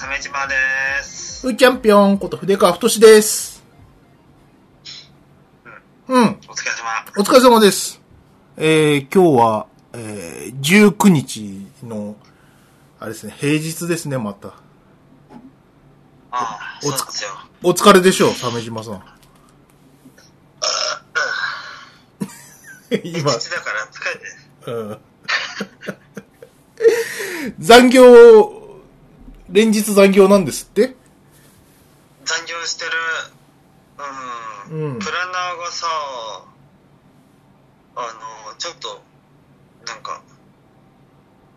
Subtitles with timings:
[0.00, 0.54] 鮫島で
[1.02, 1.46] す。
[1.46, 3.62] うーチャンピオンこと筆川太志です。
[6.08, 6.22] うん。
[6.22, 6.88] お疲れ様。
[7.18, 8.00] お疲れ様です。
[8.56, 12.16] えー、今日は、えー、19日の、
[12.98, 14.48] あれですね、平日ですね、また。
[14.48, 14.52] あ
[16.30, 17.30] あ、おつそうですよ。
[17.62, 19.02] お疲れでしょう、鮫島さん。
[22.90, 24.24] 今、平日だから疲れて
[24.70, 24.78] る。
[24.78, 24.98] うん。
[27.60, 28.59] 残業、
[29.50, 30.94] 連日残業なんですって？
[32.24, 32.90] 残業してる、
[34.70, 34.98] うん、うん。
[35.00, 35.86] プランナーがさ、
[37.96, 39.02] あの、ちょっと、
[39.86, 40.22] なんか、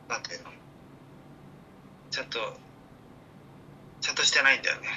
[0.10, 0.50] なんていうの？
[2.10, 2.40] ちょっと、
[4.02, 4.88] ちゃんとしてないんだよね。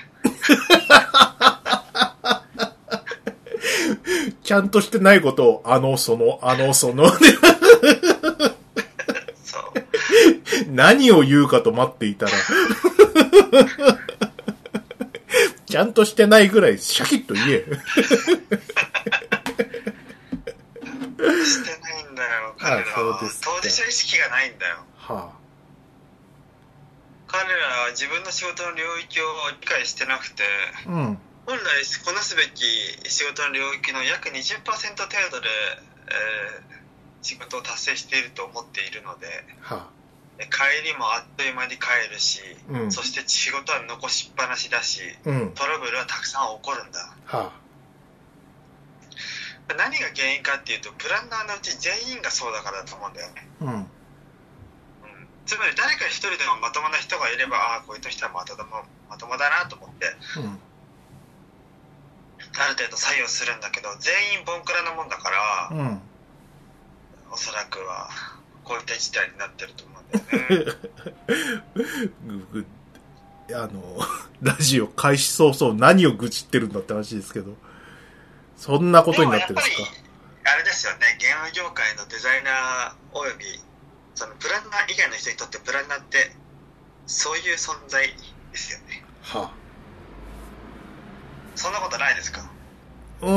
[4.42, 7.10] ちゃんとしてないことを、あの、その、あの、その。
[10.76, 12.32] 何を言うかと待っていたら、
[15.66, 17.46] ちゃんとしてないぐらいシャキッと言え。
[17.46, 17.64] し
[21.64, 23.18] てないんだよ、彼らは。
[23.42, 24.84] 当事者意識がないんだよ。
[24.98, 25.32] は
[27.26, 29.24] 彼らは自分の仕事の領域を
[29.60, 30.44] 理解してなくて、
[30.86, 31.18] あ、うん。
[31.46, 31.62] 本来
[32.04, 32.64] こなすべき
[33.08, 35.48] 仕事の領域の約20%程度で、
[36.08, 36.76] えー
[37.26, 39.26] 仕事を達成していると思っているので
[39.60, 40.05] はえ
[40.44, 45.52] 帰りもあっという間に帰るし、うんそして仕事は残しっぱなしだしあ、うん。
[45.52, 47.52] トラブルはたくさん起こるんだは
[49.76, 53.72] 何が原因かっていうとプランナーのうち全員がそうだからだと思うんだよね、あ、うん。
[53.72, 53.86] うん、
[55.46, 60.06] つまり誰か一人でもまともな人がいればああこういう人はまともまともだなと思って
[60.38, 60.60] うん。
[62.58, 66.00] ある程度採用するんだけど全員ボンクラなもんだから、うん。
[67.32, 68.08] おそらくは
[68.64, 70.12] こういった事態になってると思うん。
[70.18, 70.72] だよね
[72.26, 72.66] ぐぐ
[73.54, 73.98] あの、
[74.42, 77.54] ラジオ開始早々何を愚痴ってるんだって話ですけど、
[78.56, 79.76] そんなことになってるんですか？
[79.76, 80.04] でもやっぱり
[80.54, 80.98] あれですよね。
[81.20, 83.44] ゲーム業界のデザイナーおよび
[84.14, 86.32] そのプランナー以外の人にとってプランナーって
[87.06, 88.08] そういう存在
[88.52, 89.04] ですよね。
[89.22, 89.52] は
[91.54, 92.40] そんなことないですか？
[93.22, 93.32] あ、うー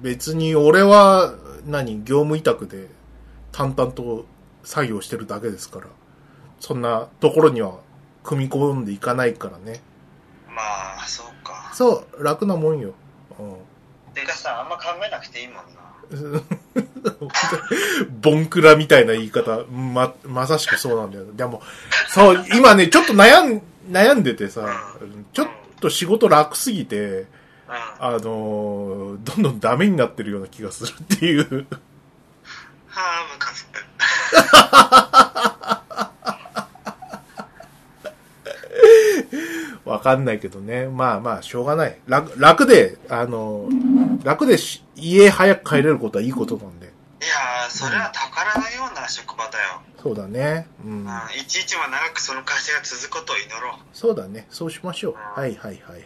[0.02, 1.34] 別に俺は、
[1.64, 2.88] 何、業務委託で
[3.54, 4.26] 淡々と
[4.64, 5.86] 作業してるだけですから、
[6.58, 7.78] そんなところには
[8.24, 9.80] 組み込んでいかないからね。
[10.48, 10.62] ま
[11.00, 12.94] あそうかそう、楽なもんよ。
[13.38, 13.56] うん。
[14.12, 15.62] てかさあんま考えなくていいもんな
[18.20, 21.26] ボンクラみたいな言い方、ま、まさしくそうなんだよ。
[21.32, 21.62] でも、
[22.08, 24.68] そう、今ね、ちょっと悩ん、悩んでてさ、
[25.32, 25.48] ちょっ
[25.80, 27.26] と仕事楽すぎて、うん
[27.98, 31.66] あのーどんどんダメになってるような気がするっていう。
[32.94, 33.84] はあムカつく
[39.90, 40.86] わかんないけどね。
[40.86, 41.98] まあまあ、しょうがない。
[42.06, 46.86] 楽、楽で、あのー楽でし家早く帰れることはいいことなんで。
[46.86, 46.88] い
[47.26, 50.66] やーそれは宝のような職場だよ、そうだね。
[50.82, 50.92] うん。
[51.04, 54.46] うん、いちいちも長くその会社が続くことを祈ろうそうだね。
[54.50, 55.14] そうしましょう。
[55.38, 56.04] はいはいはいはい。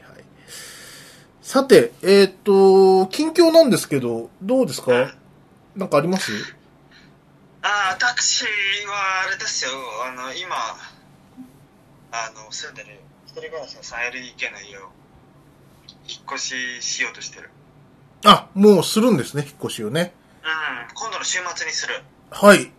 [1.43, 5.13] さて、えっ、と、近況なんですけど、どうですか？
[5.77, 6.33] なんかあります？
[7.63, 9.71] ああ、私はあれですよ、
[10.07, 10.57] あの、今、
[12.13, 14.91] あの、住んでる、一人暮らしの 3LDK の家を、
[16.09, 17.51] 引っ越ししようとしてる。
[18.25, 20.15] あ、もうするんですね、引っ越しをね。
[20.43, 22.03] うん、今度の週末にする。
[22.31, 22.71] はい。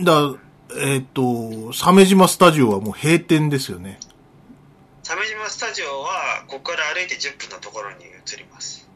[0.00, 0.34] だ、
[0.76, 4.00] えっ、と、鮫島スタジオはもう閉店ですよね。
[5.04, 8.88] 鮫島スタジオは、ここから歩いて10分のところに移ります。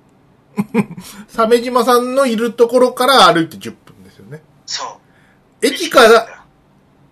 [1.28, 3.87] 鮫島さんのいるところから歩いて10分。
[4.68, 5.00] そ
[5.62, 5.66] う。
[5.66, 6.44] 駅から、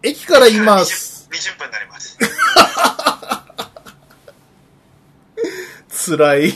[0.03, 2.19] 駅から今、20, 20分になります。
[6.14, 6.53] 辛い。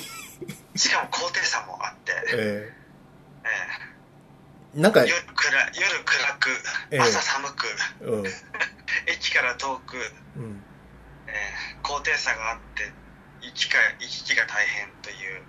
[0.77, 5.27] しかも高低差もあって、ええーなんかえ、夜暗
[5.75, 6.51] 夜暗く
[7.03, 7.67] 朝寒く、
[8.03, 8.25] うん。
[9.07, 9.97] 駅から遠く、
[10.37, 10.63] うん。
[11.27, 11.35] えー
[11.83, 12.93] 高低差があって
[13.41, 15.43] 行きか行き来が大変という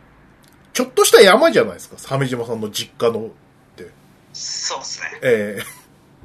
[0.73, 3.31] ちょっとした山じゃないですか、鮫島さんの実家の。
[4.33, 5.59] そうですねえ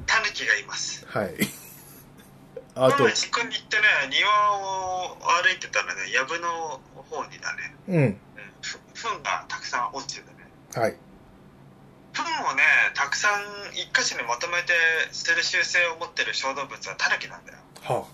[0.05, 1.35] タヌキがいますえはい。
[2.75, 7.95] あとこの前、実家に行ってね庭を歩いてたらね藪の方にだねうん。
[7.97, 8.21] うん
[8.61, 10.95] ふ糞がたくさん落ちててねはい。
[12.13, 12.63] 糞をね
[12.93, 13.41] たくさん
[13.73, 14.73] 一箇所にまとめて
[15.11, 18.07] 捨てる習性を持ってる小動物はタヌキなんだよは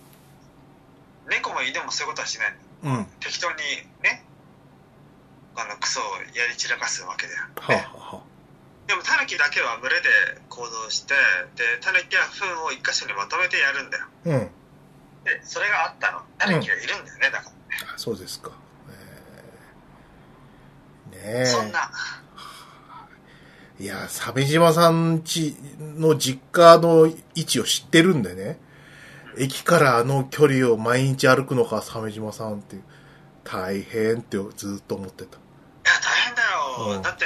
[1.30, 2.56] 猫も犬もそういうことはしない。
[2.84, 2.98] うん。
[2.98, 3.58] は適当に
[4.02, 4.26] ね
[5.56, 6.04] あのクソを
[6.36, 7.74] やり散らかすわけだよ、あ、は
[8.12, 8.24] あは
[8.88, 10.10] でもタヌキだけは群れで
[10.50, 11.14] 行動して
[11.56, 14.40] でタヌキは糞を一箇所にまとめてやるんだようん。
[15.24, 17.54] でそれがあったのタヌキがいるんだよね、だからね
[17.96, 18.52] あそうですか。
[21.12, 21.46] えー、ねえ。
[21.46, 21.92] そんな。
[23.80, 28.60] いや、鮫島さんちの実家の位置を知ってるんでね。
[29.38, 32.78] 駅からあの距離を毎日歩くのか、鮫島さんって。
[33.44, 35.38] 大変ってずっと思ってた。
[36.96, 37.26] うんだって、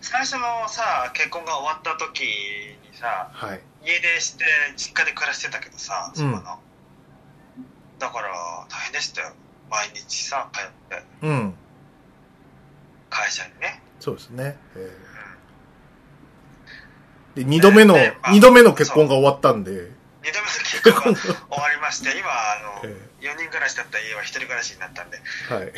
[0.00, 3.60] 最初のさ、結婚が終わった時にさ、はい。
[3.84, 4.44] 家出して
[4.76, 6.42] 実家で暮らしてたけどさ、そこの。
[7.98, 8.28] だから、
[8.68, 9.32] 大変でしたよ。
[9.70, 10.64] 毎日さ、帰っ
[10.98, 11.54] て、うん。
[13.10, 13.80] 会社にね。
[14.00, 14.56] そうですね。
[14.76, 14.92] えうんー
[17.36, 19.90] で、二度目のでま、あ二度目の結婚が終わったんで、
[20.24, 25.18] 二度目の結婚が終わりまして、今、あの、え4人暮らしだった家は1人暮らしになったんで、
[25.48, 25.62] はい。
[25.62, 25.72] えーっ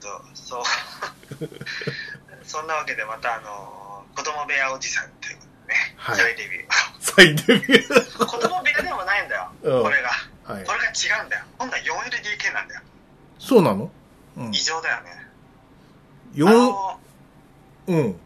[0.00, 0.62] と、そう。
[2.54, 5.34] そんなわけでまた、あの、子供部屋おじさんっていう
[5.66, 6.70] ね、はい再デビュー。
[7.00, 8.26] 再デビュー。
[8.26, 10.10] 子供部屋でもないんだよ、うんこれが。
[10.44, 10.72] はいこ。
[10.72, 11.44] れが違うんだよ。
[11.58, 12.80] 今度は 4LDK なんだよ。
[13.40, 13.90] そうなの？
[14.36, 14.58] うん異。
[14.62, 15.10] 常だよね。
[15.10, 15.26] あ
[16.32, 17.00] 四、の、
[17.88, 18.20] うん。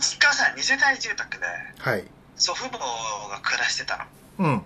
[0.00, 1.44] 実家はさ、二世帯住宅で、
[1.80, 2.04] はい。
[2.36, 2.78] 祖父母
[3.28, 4.08] が暮らしてた
[4.38, 4.46] の。
[4.46, 4.62] うん。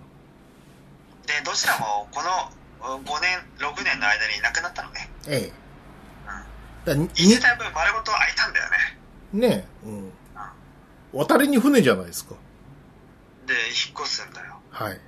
[1.27, 2.49] で、どちらもこの
[2.79, 5.09] 5年、6年の間に亡くなったのね。
[5.27, 5.58] ええ。
[6.85, 8.77] だに一世帯分丸ごと空いたんだよね。
[9.33, 9.87] ねえ。
[9.87, 10.11] うん。
[11.13, 12.35] 渡りに船じゃないですか。
[13.45, 14.59] で、引っ越すんだよ。
[14.69, 14.99] はい。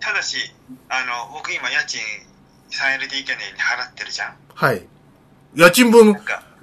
[0.00, 0.36] ただし、
[0.88, 2.00] あの、僕今家賃
[2.70, 4.36] 3LDK に払ってるじゃん。
[4.54, 4.82] はい。
[5.54, 6.16] 家賃分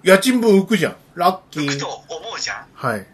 [0.04, 0.96] 家賃分浮くじゃん。
[1.16, 1.66] ラッキー。
[1.66, 2.04] 浮くと思
[2.36, 2.66] うじゃん。
[2.74, 3.06] はい。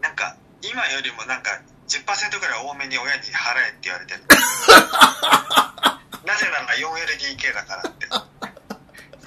[0.00, 4.20] なんか、今よりもなんか、10%ぐらい多めに親に払えって言われてる。
[6.26, 8.06] なぜなら 4LDK だからって。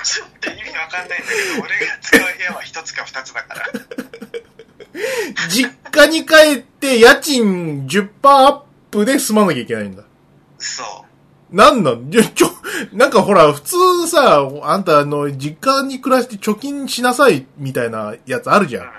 [0.04, 3.66] ちょっと意味わかんないんだけど、俺が使う部屋は1つか2つだから。
[5.50, 8.62] 実家に帰って家賃10%アッ
[8.92, 10.04] プで済まなきゃいけないんだ。
[10.60, 10.84] そ
[11.52, 11.56] う。
[11.56, 12.10] なんなん？
[12.12, 12.52] ちょ、
[12.94, 18.88] なんかほら、普通さ、あんたあの、実家に暮らして貯金しなさいみたいなやつあるじゃうん。
[18.88, 18.90] ん。
[18.90, 18.94] あ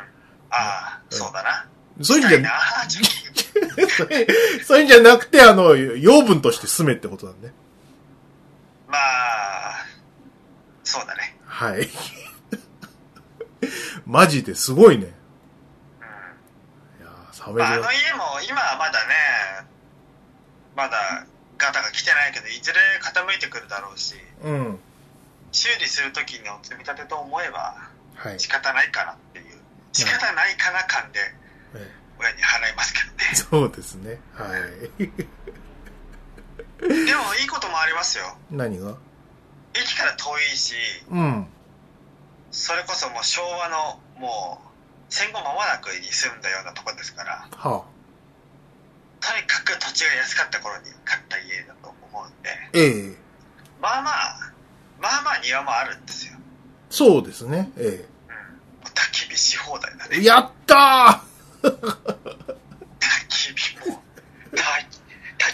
[0.51, 1.67] あ、そうだな。
[2.01, 2.39] そういうんじゃ
[4.65, 7.53] そういうんじゃなくて、あの、養分として住めってことなんね。
[8.89, 9.87] まあ、
[10.83, 11.37] そうだね。
[11.45, 11.89] はい。
[14.07, 15.05] マジですごいね。
[16.01, 16.07] うん。
[17.03, 19.15] いやまあ、あ島の家も今はまだね、
[20.75, 21.27] まだ
[21.59, 24.81] ガタが来てないけど、いずれ傾いてくるだろうし、うん。
[25.53, 28.41] 修理するときの積み立てと思えばはい。
[28.41, 29.59] 仕方ないかなっていう、
[29.93, 31.21] 仕方ないかな感で
[31.75, 33.35] え親に払いますけどえね。
[33.35, 34.21] そうですね。
[34.35, 34.47] は
[34.99, 35.11] い。
[36.81, 38.37] でもいいこともありますよ。
[38.51, 38.95] 何が？
[39.75, 40.75] 駅から遠いし、
[41.11, 41.47] うん。
[42.51, 44.69] それこそもう昭和のもう
[45.09, 47.85] 戦後間もなくに住んだようなとこですから、は
[49.21, 52.55] とにかく土地が安かった頃に買った家だと思うんで、あ。
[52.73, 53.17] ええ
[53.81, 54.53] まあまあ、
[55.01, 56.35] まあまあ庭もあるんですよ。
[56.91, 57.71] そうですね。
[57.77, 57.93] えうん。
[57.93, 58.05] も
[58.85, 60.25] う焚き火し放題だえね。
[60.25, 61.23] やった
[61.63, 61.71] 焚
[63.29, 64.03] き火も
[64.53, 64.88] 焚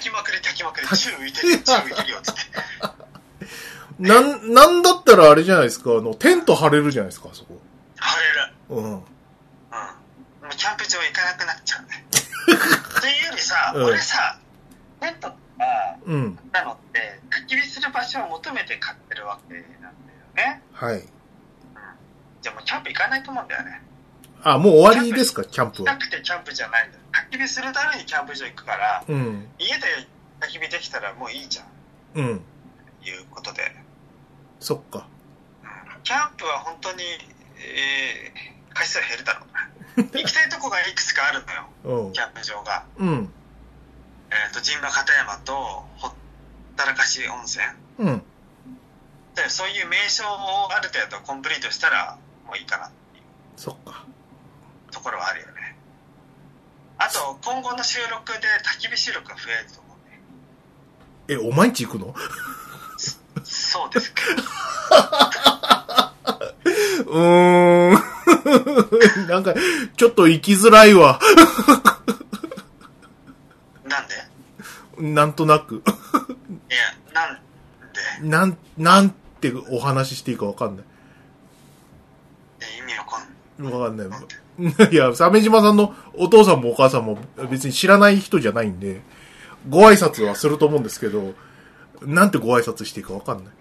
[0.04, 2.40] きまくり焚きまくり、宙浮いてるよ、宙浮いてるよ、つって。
[2.80, 2.92] ー
[4.06, 7.60] なん、なんだったらあれじゃないですか、あの、テント張れるじゃないですか、あそこ。
[7.96, 8.52] 晴れる。
[8.68, 8.84] うん。
[8.84, 8.90] うん。
[8.90, 12.04] もうキャンプ場行かなくなっちゃうね。
[12.98, 14.38] っていうよりさ、うん俺さ、
[15.00, 15.36] テントとか、
[16.04, 16.38] うん。
[16.52, 20.62] なのって、焚き火する場所を求めて買ってるわけなんだよね。
[20.72, 20.96] はい。
[20.96, 21.06] うん。
[22.42, 23.80] じゃあもうキャンプ行かないと思うんだよね。
[24.44, 25.98] あ、もう終わりですか、キャンプ行きたは。
[25.98, 27.02] くてキャンプじゃないんだよ。
[27.30, 29.48] 焚き火するためにキャンプ場行くから、うん。
[29.58, 29.80] 家で
[30.40, 31.66] 焚き火できたらもういいじゃん。
[32.14, 32.26] うん。
[32.26, 33.74] いうことで。
[34.60, 35.08] そっか。
[35.08, 35.14] うん
[36.04, 37.02] キャンプは本当に、
[37.56, 39.46] えー、回数は減るだろ
[39.96, 40.12] うな。
[40.20, 42.20] 行きたいとこがいくつかあるのよ、うんキ。
[42.20, 42.84] ャンプ場が。
[42.98, 43.32] うん。
[44.30, 45.54] えっ、と、神馬片山と、
[45.96, 46.12] ほっ
[46.76, 47.64] たらかし温泉。
[47.98, 48.24] うん。
[49.34, 53.24] で、そういう名称をある程度コンプリートしたら、もういいかなっていう
[53.56, 54.04] そっか。
[54.94, 55.52] ところはあるよね。
[56.98, 60.20] あと、今後の収録で焚き火収録が増えると思うね。
[61.28, 62.14] え、お前んち行くの？
[63.42, 64.20] そうですか。
[67.06, 67.94] うーん。
[69.26, 69.52] なんか、
[69.96, 71.18] ちょっと行きづらいわ。
[73.84, 74.14] なんで？
[74.98, 75.76] なんとなく。
[75.76, 75.80] い
[76.72, 76.78] や、
[77.12, 77.40] なん
[77.92, 78.00] で？
[78.28, 80.84] なん、なんてお話ししていいかわかんない。
[82.60, 83.22] え意味わかん
[83.64, 83.72] ない。
[83.72, 84.08] わかんない。
[84.90, 87.18] いや、鮫島さんのお父さんもお母さんも
[87.50, 89.00] 別に知らない人じゃないんで、
[89.68, 91.34] ご挨拶はすると思うんですけど、
[92.02, 93.54] なんてご挨拶していいかわかんない。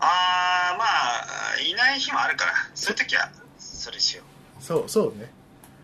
[0.00, 4.22] あー、まあ、いない日もあるからそういう時はそれしよ
[4.60, 5.32] うそう、そうね。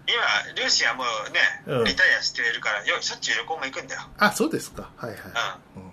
[0.07, 0.17] 今
[0.61, 4.90] 両親はもうね、うんリタイアしてるからよしょっちゅう旅行も行くんだよあ、そうですか。
[4.97, 5.21] はいはい。
[5.76, 5.90] うんうん、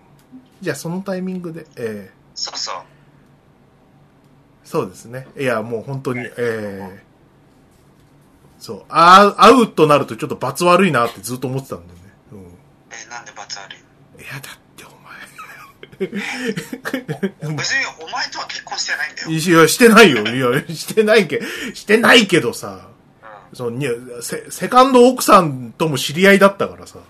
[0.62, 2.76] じゃあ、そのタイミングで、ええそうそう
[4.68, 5.26] そうですね。
[5.40, 7.04] いや、もう本当に、ええ
[8.60, 8.84] そう。
[8.90, 12.04] あ会うとなるとちょっと罰悪いなってずっと思ってたんだよね。
[12.34, 12.40] うん。
[12.92, 13.78] えなんで罰悪い
[14.22, 16.10] いや、だってお前。
[17.56, 20.54] 別にお前とは結婚してないんだよ、いや、してないよ。
[20.54, 21.42] いや、してないけ、
[21.74, 22.90] してないけどさ。
[23.54, 27.00] うその、いやセ、セカンド奥さんとも知り合いだったからさ。
[27.00, 27.02] ん、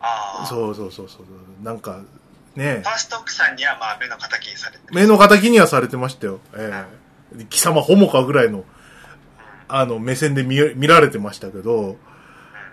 [0.00, 1.64] ああそうそうそうそう。
[1.64, 2.00] なんか、
[2.60, 6.40] ねファースト奥さんにはまあ目の敵にされてる目の敵にはされてましたよ。
[6.54, 6.86] え
[7.40, 7.44] え。
[7.48, 8.64] 貴様ホモかぐらいの、
[9.68, 11.96] あの、目線で見、見られてましたけど、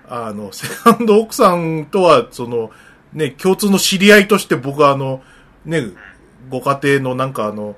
[0.09, 2.71] あの、セカンド奥さんとは、その、
[3.13, 5.21] ね、共通の知り合いとして僕はあの、
[5.65, 5.83] ね、
[6.49, 7.75] ご家庭のなんかあの、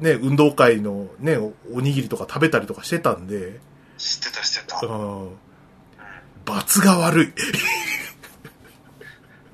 [0.00, 3.60] ね、運動会のね、おおにぎりとか食べたりとかしてたんで、
[3.98, 5.30] 知ってた知ってた、うん、
[6.44, 7.32] 罰が悪い。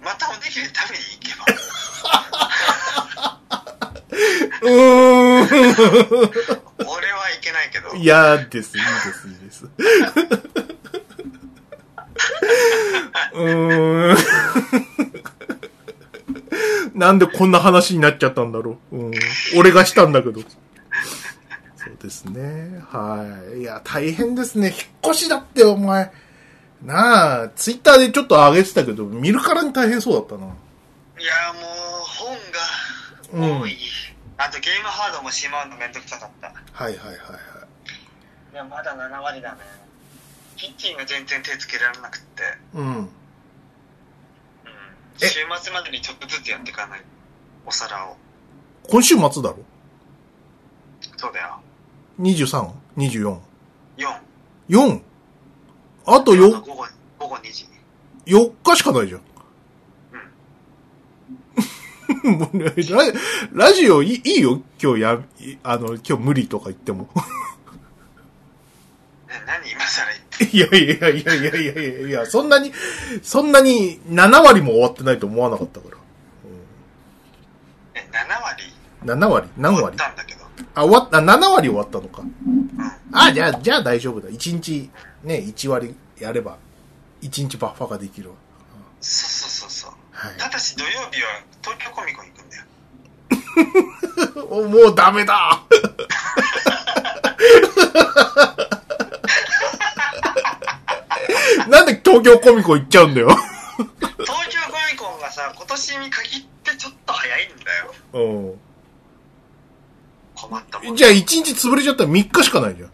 [0.03, 1.47] またおにぎり食べに行けば
[4.63, 5.47] うーん。
[6.79, 9.65] 俺はいけないけど嫌です、いいです、いいです。
[13.35, 14.17] うーん。
[16.95, 18.97] なんでこんな話になっちゃったんだろう。
[18.97, 19.13] うん、
[19.57, 20.41] 俺がしたんだけど。
[20.41, 20.49] そ
[21.91, 22.83] うですね。
[22.91, 23.25] は
[23.57, 23.61] い。
[23.61, 24.69] いや、大変ですね。
[24.69, 24.77] 引っ
[25.13, 26.13] 越しだって、お前。
[26.85, 30.47] なあ、ツイッターでちょっと上げてたけど、見るからに大変そうだったな。
[30.47, 30.47] い
[31.25, 31.65] やもう
[33.31, 33.79] 本が多い、
[34.37, 37.17] あとゲームハードもしまうのめんどくさかったいはいはいはいは
[38.53, 38.57] い。
[38.57, 39.59] やまだ7割だね
[40.57, 42.43] キッチンが全然手つけられなくって、
[42.75, 42.87] うん。
[42.87, 43.09] うん、
[45.23, 45.27] え？
[45.27, 47.01] 週末までにちょっとずつやっていかない
[47.65, 48.17] お皿を
[48.89, 49.59] 今週末だろ？
[51.17, 51.61] そうだよ
[52.21, 53.39] ?23?24?
[53.97, 54.19] 4
[54.69, 55.01] 4?
[56.07, 56.87] あとよ、午後
[57.19, 57.71] 午後2時に
[58.27, 59.23] 4日しかないじゃん。
[62.39, 62.73] もうね
[63.53, 67.09] ララジオいいいいよ今日や、いあの、今日無理とか言っても。
[69.29, 72.73] え何今更言って いやいやいやいやいやいやいや、そんなに、
[73.23, 75.97] そんなに7割も終わってないと思わなかったから。
[77.95, 78.73] え7割
[79.05, 79.49] ？7割？
[79.57, 80.41] 何終わ割ったんだけど
[80.75, 82.23] あ、終わった、7割終わったのか。
[82.23, 82.63] うん
[83.15, 84.29] あ、じゃあ、じゃあ大丈夫だ。
[84.29, 84.91] 1日、
[85.25, 86.59] ね、1割やれば、
[87.23, 88.37] 1日バッファができるわ。
[89.01, 90.39] そうそうそうそうはい。
[90.39, 92.65] ただし土曜日は東京コミコン行くんだよ
[94.49, 95.65] おもうダメだ
[101.69, 103.29] なんで東京コミコン行っちゃうんだよ。
[103.29, 107.95] 東京コミコンがさ今年に限ってちょっと早いんだよ
[108.53, 108.59] う
[110.35, 110.97] 困ったもんん。
[110.97, 112.92] じゃあ1日潰れちゃったら3日しかないじゃん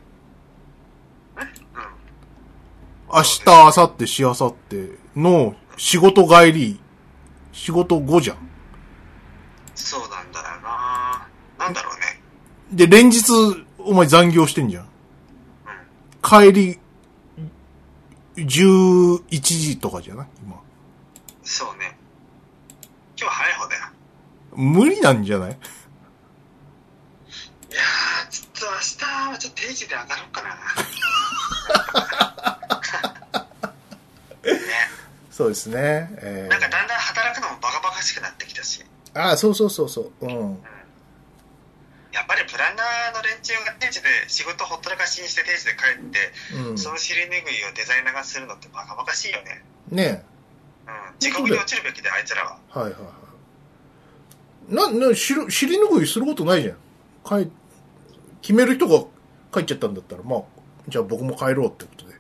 [3.11, 6.81] 明日、明後日、しあさっての仕事帰り、
[7.53, 8.37] 仕事後じゃん。
[9.75, 11.27] そうなんだよな。
[11.59, 12.21] なんだろうね。
[12.73, 13.23] で、連日、
[13.79, 14.89] お前残業してんじゃん。
[16.23, 16.79] 帰り、
[18.37, 20.27] 11時とかじゃない？
[20.43, 20.61] 今。
[21.43, 21.97] そうね。
[23.19, 23.83] 今日早い方だよ。
[24.55, 25.51] 無理なんじゃない？
[25.51, 30.49] いやーちょっと明日はちょっと定時で上がろうかな
[34.45, 34.55] ね
[35.39, 36.11] そうですね。
[36.19, 38.83] えーなんかだんだん働くのもバカバカしくなってきたし
[39.15, 40.27] ああ、そうそうそうそう。
[40.27, 40.59] うん。
[42.11, 46.33] やっぱりプランナーの連中が定時で仕事ほったらかしにして定時で帰って、
[46.71, 46.79] うん。
[46.79, 47.39] その尻拭い
[47.71, 50.25] をデザイナーがするのってバカバカしいよねね
[50.89, 52.79] うん地獄に落ちるべきであいつらはえ。
[52.81, 53.01] はいはい
[54.91, 54.99] はい。
[54.99, 56.77] な、な、尻拭いすることないじゃん。
[57.45, 57.49] 帰、
[58.43, 59.05] 決める人が
[59.55, 60.43] 帰っちゃったんだったら、まあ、
[60.89, 62.15] じゃあ僕も帰ろうってことで。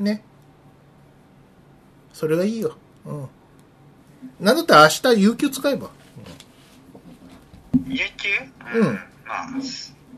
[0.00, 0.24] ね。
[2.14, 2.76] それがいいよ。
[3.04, 3.28] うん。
[4.40, 5.90] なんだったら明日有給使えば。
[7.86, 8.28] 有給？
[8.78, 8.94] うん
[9.26, 9.48] まあ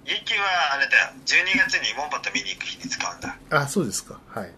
[0.05, 4.21] 有給はあれだよ12月にウォンバット見に行く日に使うんだあ、そうですか。
[4.29, 4.53] はい。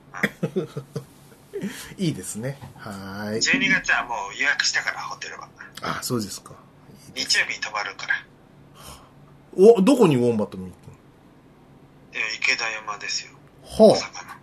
[1.96, 2.58] いいですね。
[2.76, 3.38] はーい。
[3.38, 5.48] 12月はもう予約したからホテルは
[5.80, 6.52] あ、そうですか。
[7.14, 8.14] 日曜日に泊まるから
[9.56, 10.76] お、どこにウォンバット見に行
[12.12, 13.32] で池田山ですよ
[13.64, 14.36] くのは大阪のあ。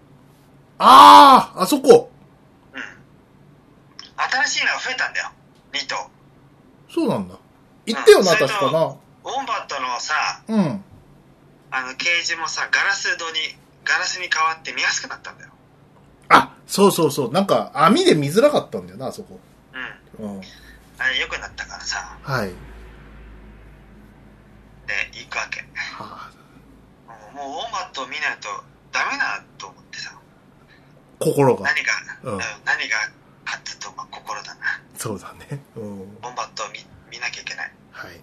[0.79, 2.11] ああ、あそこ。
[4.17, 5.31] 新しいのが増えたんだよ、
[5.73, 6.09] 2頭。
[6.89, 7.35] そうなんだ。
[7.85, 8.95] 行ってよな、うん、確かな。
[9.25, 10.83] ウォンバットのさ、うん。
[11.71, 13.39] あの、ケージもさ、ガラス戸に、
[13.83, 15.51] ガラスに変わって見やすくなったんだよ。
[16.29, 17.31] あ、そうそうそう。
[17.31, 19.39] なんか、網で見づらかったんだよな、あそこ。
[20.19, 20.37] うん。
[20.37, 20.41] うん、
[20.97, 22.17] あれ、良くなったからさ。
[22.21, 22.47] はい。
[22.47, 22.53] で、
[25.13, 25.65] 行くわけ。
[25.97, 26.29] は、
[27.33, 28.47] もう、ウォンバットを見ないと、
[28.91, 30.13] ダメだと思ってさ。
[31.19, 31.65] 心が。
[31.65, 31.93] 何が、
[32.23, 33.11] うん、何が
[33.45, 34.81] 勝つと、まあ、心だな。
[34.97, 35.59] そうだね。
[35.75, 36.01] うん。
[36.01, 37.71] ウォンバットを見見なきゃいけない。
[37.91, 38.19] はい。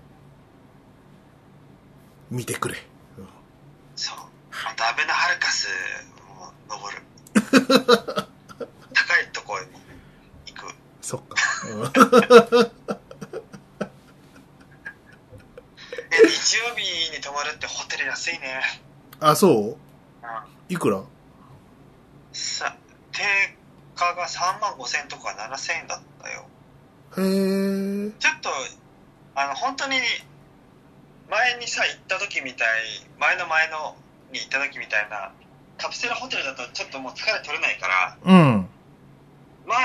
[2.31, 2.75] 見てくれ。
[3.19, 3.29] うん
[3.97, 4.17] そう。
[4.69, 5.69] あと、アベノハルカス
[6.39, 7.03] も登る。
[8.95, 9.71] 高いところに
[10.47, 10.75] 行く。
[11.01, 11.37] そっか。
[11.69, 11.83] うん
[16.11, 18.61] え、日曜日に泊まるってホテル安いね。
[19.21, 19.63] あ、そう？
[19.63, 19.77] うん。
[20.69, 21.03] いくら？
[24.03, 26.47] 価が3万5千とか7千円だったよ。
[27.19, 28.11] へえ。
[28.19, 28.51] ちょっと、
[29.35, 29.97] あの、本当に、
[31.31, 32.69] 前にさ、行った時みたい、
[33.19, 33.97] 前の前の
[34.33, 35.33] に行った時みたいな、
[35.79, 38.69] カプセルホテルだとちょっともう疲れ取れないから、うん。
[39.67, 39.79] まあ、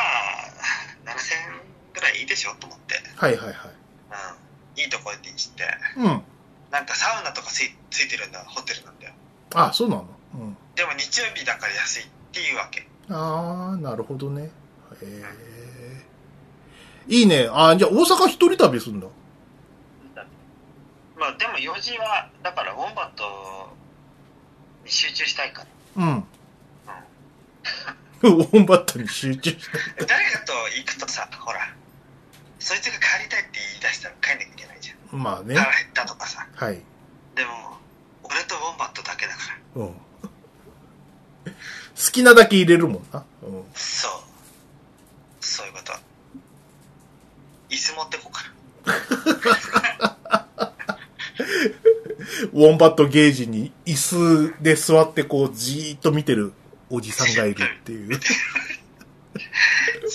[1.05, 1.61] 7000円
[1.93, 2.95] ぐらいいいでしょと思って。
[3.15, 3.55] はいはいはい。
[4.75, 4.81] うん。
[4.81, 5.63] いいところにして。
[5.97, 6.21] うん。
[6.71, 9.13] なんかサウナとかついついてるんだ、ホテルなんだよ。
[9.55, 10.07] あ、そうなの？
[10.35, 10.57] うん。
[10.75, 12.87] でも日曜日だから安いっていうわけ。
[13.09, 14.43] あー、なるほどね。
[14.43, 14.49] へ
[15.01, 16.05] え。
[17.07, 17.47] いいね。
[17.51, 19.07] あじゃあ大阪一人旅すんだ。
[21.17, 23.23] まあでも用事は、だからウォンバット
[24.83, 26.03] に集中したいから。
[26.03, 26.23] うん。
[28.23, 29.61] ウォンバットに集中して。
[30.05, 31.73] 誰かと行くとさ、ほら、
[32.59, 35.23] そいつが帰りたいって言い出したら帰んなきゃいけないじゃん。
[35.23, 35.55] まあね。
[35.55, 36.47] 腹減ったとかさ。
[36.53, 36.81] はい。
[37.35, 37.77] でも、
[38.23, 39.39] 俺とウォンバットだけだか
[39.75, 39.81] ら。
[39.81, 40.01] うん。
[41.97, 43.25] 好きなだけ入れるもんな。
[43.41, 43.63] うん。
[43.73, 44.11] そう。
[45.41, 45.93] そういうこと。
[47.69, 48.53] 椅子持ってこうか
[52.53, 56.53] ウォンバットゲージに椅子で座ってこうじーっと見てる
[56.89, 58.09] おじさんがいるっていう。
[58.09, 58.19] な。
[58.19, 58.29] じ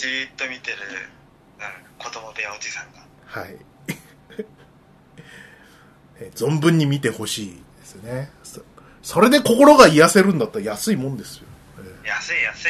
[0.06, 0.78] ーっと見てる、
[1.58, 1.64] うん、
[1.98, 3.04] 子供部屋おじさんが。
[3.26, 3.56] はい。
[6.20, 8.30] え存分に見てほしいですね。
[8.44, 8.62] そ
[9.02, 11.46] それで心が癒せるんだったら安いもんですよ。
[12.04, 12.68] え安い安い。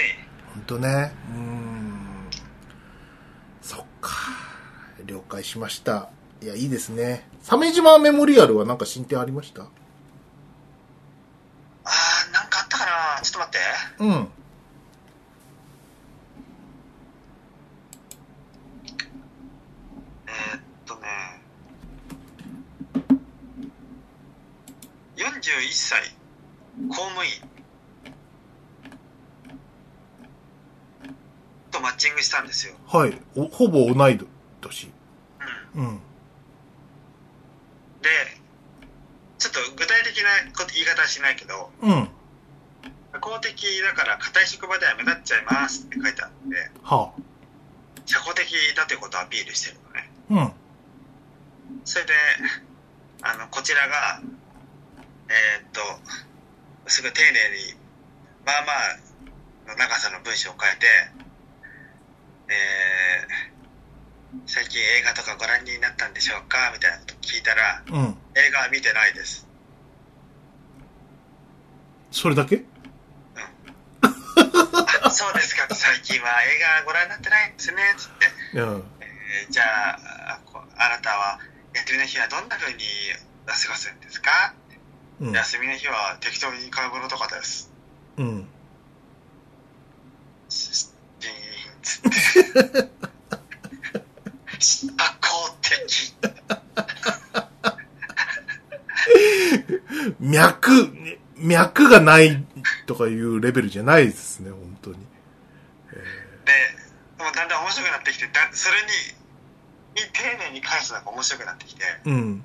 [0.55, 1.12] ほんとね。
[1.31, 2.31] うーん。
[3.62, 4.11] そっか。
[5.05, 6.09] 了解しました。
[6.42, 7.27] いや、いいですね。
[7.42, 9.62] 鮫島メモリアルはなんか進展ありました？
[9.62, 13.59] あー、なんかあったかなちょっと待って。
[14.05, 14.29] うん。
[20.27, 21.09] えー、っとね、
[25.16, 26.03] 41歳、
[26.88, 27.31] 公務員
[31.73, 32.75] とマッチングしたんですよ。
[32.87, 33.19] はい。
[33.35, 34.21] おほぼ同い
[34.61, 34.91] 年。
[35.75, 35.85] うん。
[35.85, 35.99] うん。
[38.03, 38.09] で、
[39.39, 42.09] ちょっと具体的なこと言い方はしないけど、うん。
[43.21, 47.13] 公的だから硬い職場では目立っちゃいますって書いてあって、は
[48.07, 50.11] 社交的だということをアピールしてるのね。
[50.31, 50.35] あ。
[50.35, 50.53] うん。
[51.85, 52.13] それで、
[53.23, 54.21] あの、こちらが、
[55.29, 55.81] えーっと、
[56.87, 57.75] すごい丁寧に、
[58.45, 61.22] まあまあの長さの文章を変えて、
[62.53, 66.71] えー、最近映画とかご覧になったんでしょうか？
[66.75, 68.17] みたいなこと聞いたら、うん。
[68.37, 69.47] 映画は見てないです。
[72.11, 72.62] それだけ？
[75.03, 78.11] あ、そうですか、最近は映画ご覧になってないんですね、つっ
[78.53, 78.59] て。
[78.59, 78.85] うん。
[79.01, 80.38] えーじゃあ、
[80.77, 81.41] あなたは
[81.75, 82.85] 休みの日はどんな風に
[83.47, 84.55] 過ごすんですか、
[85.21, 85.33] うん。
[85.33, 87.73] 休みの日は適当に買い物とかです。
[88.19, 88.47] うん。
[90.51, 91.33] シーン
[91.83, 92.11] つって。
[94.59, 95.73] 社交的。
[100.21, 102.45] 脈、ね脈がない
[102.87, 104.97] とかいうレベルじゃないですね、本当に。
[104.97, 105.03] で、
[107.18, 108.87] もうだんだん面白くなってきて、だそれに、
[110.01, 112.45] に丁寧に返すのが面白くなってきて、うん。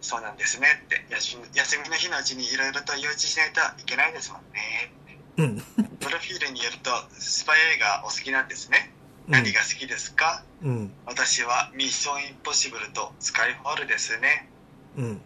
[0.00, 4.92] そうなんですねって、休み休みの日のうちにいろいろと用意しないといけないですもんね。
[5.36, 5.60] うん。
[6.00, 8.92] プロフィールによると、スパイ映画お好きなんですね。
[9.28, 10.90] 何が好きですか、うん。
[11.04, 14.48] 私はミッションインポッシブルとスカイフォールですね。
[14.96, 15.20] うん。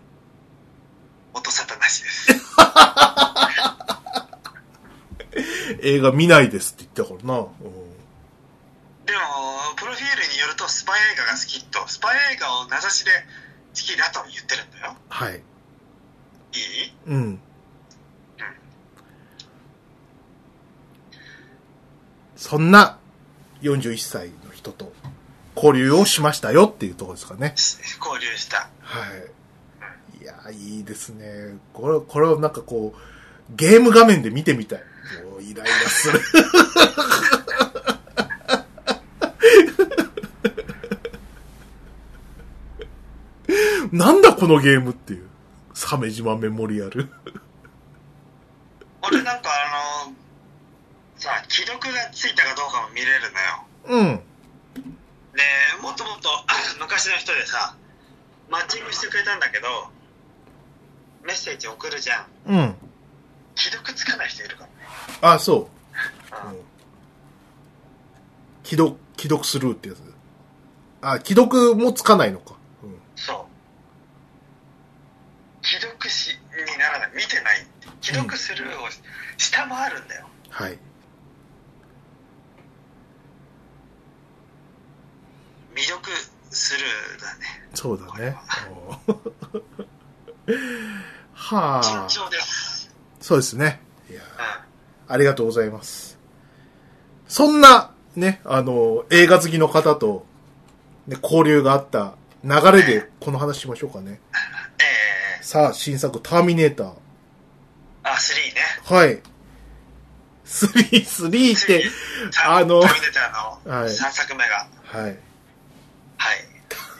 [1.35, 2.33] 音沙汰なしです。
[5.83, 7.41] 映画見ないですって言ったからな。
[7.41, 7.93] うん
[9.05, 13.11] でも、プロフィールによるとスパイ映画が好きと、スパイ映画を名指しで
[13.75, 14.97] 好きだと言ってるんだよ。
[15.09, 15.35] はい。
[15.35, 15.43] いい？
[17.07, 17.41] うん。
[22.37, 22.99] そんな
[23.63, 24.93] 41歳の人と
[25.57, 27.55] 交流をしましたよっていうところですかね。
[27.57, 28.69] 交流した。
[28.81, 29.01] は
[30.21, 30.23] い。
[30.23, 31.57] いや、いいですね。
[31.73, 32.99] これ、これをなんかこう、
[33.55, 34.79] ゲーム画面で見てみたい。
[35.31, 36.21] もうイライラする。
[43.93, 45.27] なんだこのゲームっていう。
[45.75, 47.11] 鮫島メモリアル。
[49.03, 50.15] 俺なんかあの、
[51.23, 53.31] さ、既読がついたかどうかも見れる
[53.87, 54.03] のよ。
[54.03, 54.17] うん。
[55.33, 55.43] で、
[55.81, 56.29] もともと
[56.81, 57.77] 昔の人でさ、
[58.51, 59.67] マッチングしてくれたんだけど、
[61.23, 62.27] メッセージ送るじゃん。
[62.47, 62.75] うん。
[63.55, 64.73] 既読つかない人いるからね。
[65.21, 65.59] あ、そう。
[66.51, 66.73] うん
[68.65, 69.99] 既読、既読スルーってやつ。
[71.03, 72.55] あ、既読もつかないのか。
[72.83, 72.97] うん。
[73.17, 73.47] そ
[75.63, 75.67] う。
[75.67, 77.11] 既読しにならない。
[77.15, 77.67] 見てない。
[78.01, 78.89] 既読スルーを
[79.37, 80.29] 下回るんだよ。
[80.49, 80.79] はい。
[85.83, 86.13] 未読
[86.51, 87.45] スルーだね。
[87.75, 88.37] そうだね
[91.33, 91.81] は。
[92.05, 92.07] あ。
[92.09, 92.95] 調です。
[93.21, 93.81] そうですね。
[94.09, 94.25] いやう
[95.09, 96.19] ありがとうございます。
[97.27, 100.25] そんな、ね、あの、映画好きの方と、
[101.09, 102.15] ね、交流があった
[102.45, 104.13] 流れで、この話しましょうかね。
[104.13, 104.15] ん。
[104.15, 104.19] え
[105.41, 106.87] さあ、新作、ターミネーター。
[106.87, 106.93] ー、
[108.05, 108.61] あ、3ね。
[108.85, 109.21] はい。
[110.45, 111.85] 3、3って、
[112.31, 114.69] さあのターミネーターのはい3作目が。
[114.85, 115.03] はい。
[115.03, 115.32] はい。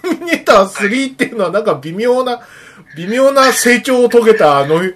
[0.05, 2.41] ミネーター3っていうのはなんか微妙な、
[2.97, 4.93] 微妙な成長を遂げたあの、 ジ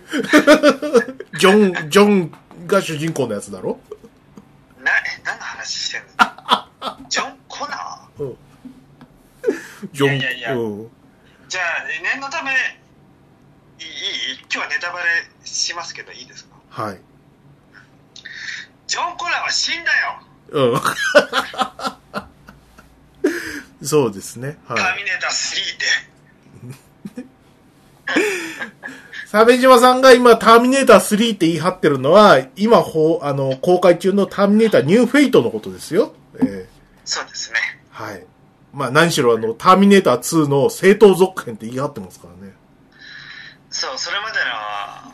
[1.47, 2.33] ョン、ジョン
[2.67, 3.79] が主人公のやつだろ？
[4.83, 6.07] な、え、何の話してんの？
[7.09, 8.23] ジョン・コナー？
[8.23, 8.37] うん。
[9.93, 10.89] ジョン、いやいやいやうん。
[11.49, 11.65] じゃあ、
[12.13, 14.39] 念のため、いい、いい？
[14.43, 15.07] 今日はネタバレ
[15.45, 16.57] しますけどいいですか？
[16.83, 16.99] はい。
[18.87, 20.81] ジョン・コナーは死んだようん。
[23.83, 24.59] そうですね。
[24.67, 24.79] はい。
[24.79, 27.27] ターミネーター3で。
[29.27, 36.15] 鮫島さんが今、ターミネーター3って言い張ってるのは、今、ほう、あの、公開中のターミネーターニューフェイトのことですよ。
[36.41, 36.69] え
[37.05, 37.59] そうですね。
[37.95, 38.27] ーはい。
[38.73, 42.55] まあ、何しろあの、ターミネーター2の正当続編って言い張ってますからね。
[43.71, 44.45] そう、それまでの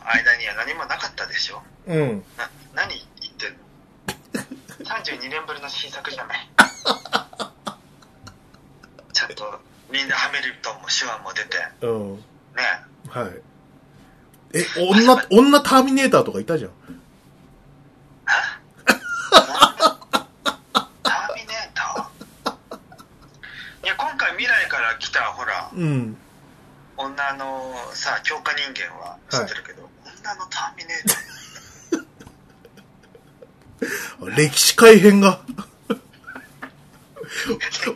[0.05, 2.23] 間には何もなかったでしょうん。
[2.37, 6.49] な、何言ってんの ?32 年ぶりの新作じゃない。
[9.27, 9.59] ちゃんと、
[9.91, 12.15] みんなハメルトンも手話も出て、うん。
[12.17, 12.23] ね。
[13.09, 13.41] はい。
[14.53, 16.71] え、女、 女ターミネーターとかいたじゃん。
[18.25, 22.53] あターミネーター？
[23.83, 26.17] いや、今回未来から来た、ほら、うん。
[26.97, 35.41] 女のさ、強化人間は知ってるけど、女のターミネーター 歴史改変が、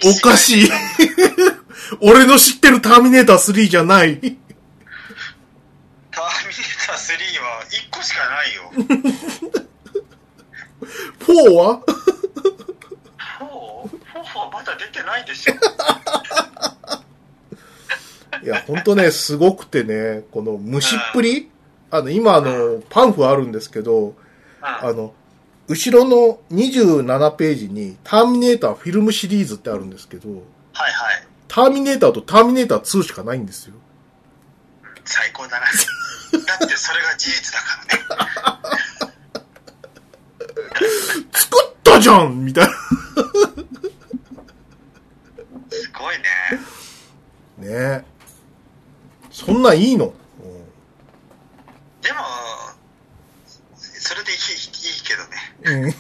[0.06, 0.70] おかしい。
[2.02, 4.20] 俺の知ってるターミネーター3じゃない。
[4.20, 4.36] ターミネー
[6.12, 8.72] ター3は1個しかないよ。
[11.20, 11.82] 4は
[13.40, 15.54] ？4?4 はまだ出てないでしょ。
[18.44, 21.50] いや、ほんとね、すごくてね、この虫っぷり？
[21.90, 24.16] あの、今あの、パンフあるんですけど、
[24.62, 25.14] あうんの、
[25.68, 30.40] 後ろの27ページに、ターミネーターフィルムシリーズってあるんですけど、はい
[30.92, 31.28] はい。
[31.48, 33.74] ターミネーターとターミネーター2しかないんですよ。
[35.04, 35.66] 最高だな。
[35.66, 38.98] だってそれが事実だからね。
[41.32, 42.74] 作ったじゃんみたいな。
[45.70, 47.70] すごいね。
[48.00, 48.06] ね
[49.32, 50.14] そんなんいいの、
[52.02, 52.20] でも、
[53.76, 54.42] それでいいい
[54.98, 55.38] いけどね。
[55.64, 55.94] うん、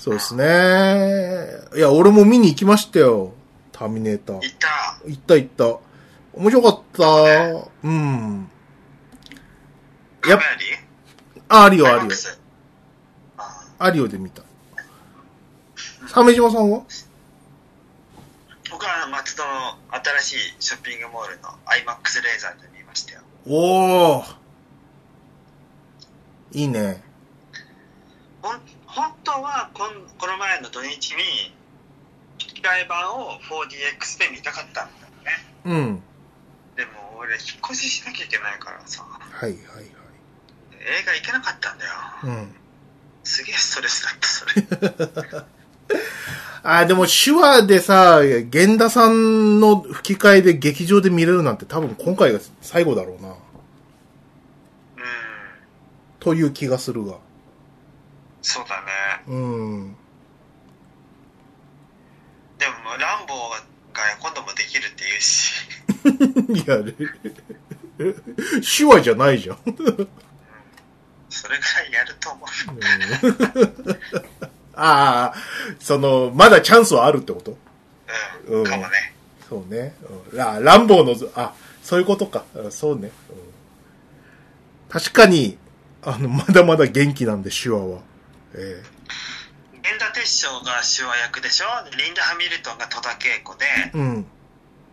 [0.00, 1.76] そうですね。
[1.76, 3.32] いや、俺も見に行きましたよ。
[3.72, 4.46] ターミネーター。
[4.46, 4.68] いた。
[5.06, 5.78] 行った行った。
[6.34, 7.04] 面白かった。
[7.82, 8.50] うん。
[10.26, 10.66] やっカメラリ
[11.48, 12.16] あ、あるよ、あるよ。
[13.38, 14.42] ああるよで見た。
[16.06, 16.82] 鮫島さんは？
[18.70, 19.76] 僕は松戸の
[20.20, 23.22] 新しいショッピングモールの IMAX レーザーで見ましたよ。
[23.46, 24.36] おー。
[26.52, 27.02] いいね。
[28.42, 28.60] ほん
[28.90, 31.54] 本当はこんこの前の土日に
[32.38, 35.40] 吹き替え版を 4DX で見たかったんだよね。
[35.64, 36.02] うん。
[36.76, 39.84] でも俺引っ越ししなきゃいけないからさ、はいはいはい。
[40.80, 41.90] 映画行けなかったんだよ。
[42.24, 42.54] うん。
[43.22, 45.44] すげえストレスだった、それ。
[46.64, 53.28] あ、でも手話でさ、源田さんの吹き替えで劇場で見れるなんて多分今回が最後だろうな。
[53.28, 53.36] うん。
[56.18, 57.18] という気がするが。
[58.42, 58.86] そうだね。
[59.26, 59.96] うん。
[62.58, 63.50] でも、ランボー
[63.94, 65.52] が今度もできるって言うし、
[66.54, 66.78] いや、
[68.78, 69.56] 手話じゃないじゃん。
[71.28, 72.48] それぐらいやると思う。
[74.74, 75.34] ああ、
[75.78, 77.56] その、まだチャンスはあるってこと？
[78.48, 79.14] うん、うんかもね。
[79.48, 79.94] そうね。
[80.32, 82.44] うん、あランボーのず、あ、そういうことか。
[82.54, 83.10] うんそうね。
[84.88, 85.56] 確かに、
[86.02, 88.00] あの、まだまだ元気なんで、手話は。
[88.54, 88.82] え
[89.72, 91.66] 源田鉄章が手話役でしょ？
[91.90, 94.22] でリンダ・ハミルトンが戸田恵子で、えうん。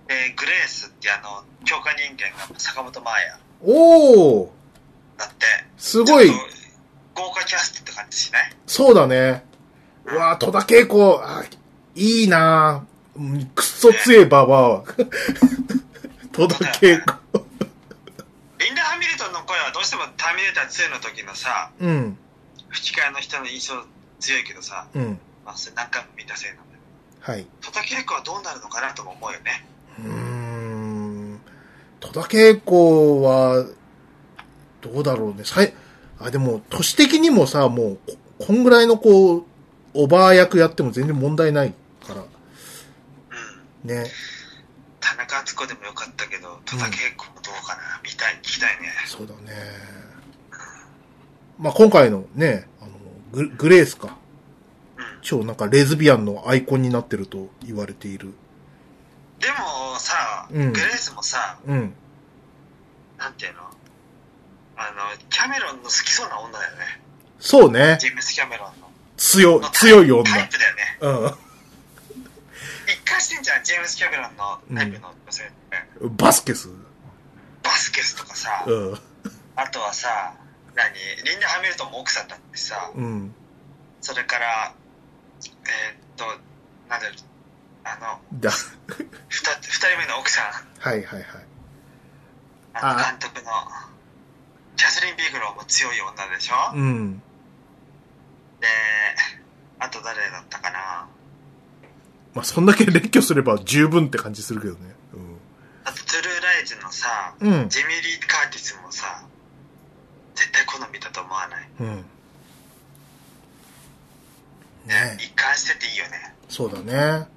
[0.07, 4.49] で、グレースってあの、強化人間が坂本真綾おー
[5.17, 5.45] だって、
[5.77, 6.31] すごい
[7.15, 8.51] 豪華キャストって感じしない？
[8.65, 9.43] そうだね。
[10.05, 11.43] うわ戸田恵子、あ
[11.95, 14.83] いいなうんくっそ強いババアは。
[16.31, 17.13] 戸田恵子。
[18.59, 22.17] リンダ・ハミルトンの声はどうしてもターミネーター2の時のさ、うん。
[22.77, 23.73] 吹き替えの人の印象
[24.19, 25.19] 強いけどさ、うん。
[25.45, 26.79] まあ、それ何回も見たせいなんだよ。
[27.19, 27.47] はい。
[27.61, 29.65] 戸田恵子はどうなるのかなとも思うよね。
[29.99, 31.41] うーん。
[31.99, 33.65] 戸田恵子は、
[34.81, 35.43] どうだろうね。
[35.43, 35.73] さい、
[36.19, 39.45] あ、でも、都市的にもさ、もう、ここんぐらいのこう、
[39.93, 41.73] おばあ役やっても全然問題ない
[42.05, 42.21] から。
[42.21, 42.23] う
[43.85, 43.89] ん。
[43.89, 44.05] ね。
[44.99, 48.93] 田中敦子でもよかったけど、戸田恵子もどうかな、見たい、聞きたいね。
[49.07, 50.06] そうだね。
[51.59, 52.91] まあ、今回のね、あの、
[53.31, 54.17] ググレースか。
[54.97, 55.05] うん。
[55.21, 58.33] 超なんかレズビアンのアイコンになってると言われている。
[59.39, 61.93] でもさ、うんグレースもさ、うん。
[63.17, 63.61] なんていうの？
[64.79, 67.01] あの、キャメロンの好きそうな女だよね。
[67.39, 67.97] そうね。
[67.99, 68.87] ジェームス・キャメロンの。
[69.17, 70.23] 強強い女。
[70.23, 70.97] タイプだよね。
[71.01, 71.37] う
[72.87, 75.47] 一貫してんじゃん、ジェームス・キャメロンのタイプの女性っ
[75.99, 76.05] て。
[76.05, 76.15] ん。
[76.15, 76.69] バスケス。
[77.63, 78.97] バスケスとかさ、うん。
[79.55, 80.35] あとはさ、
[80.77, 80.93] 何？
[81.25, 83.33] リンダ・ハミルトンも奥さんだってさ、うん。
[83.99, 84.73] それから、
[85.43, 85.49] えーっ
[86.15, 86.23] と、
[86.87, 87.17] なんだろう、
[87.83, 88.59] あの、だ、二
[89.27, 90.45] 二人目の奥さん、
[90.79, 91.25] はいはいはい。
[92.73, 93.51] あのあ監督の、
[94.75, 97.21] キャスリン・ビーグローも強い女でしょ、うん。
[98.61, 98.67] で、
[99.79, 101.07] あと誰だったかな？
[102.35, 104.95] まあ、そんだけ列挙すれば十分って感じするけどね。
[105.85, 107.61] あと、トゥルー・ライズのさ、うん。
[107.61, 107.69] うん。
[107.69, 109.23] ジェミリー・カーティスもさ、
[110.37, 111.67] 絶対好みだと思わない。
[111.79, 111.87] うん。
[111.87, 112.03] ね
[114.85, 116.33] ね一貫してていいよね。
[116.47, 117.27] そうだね。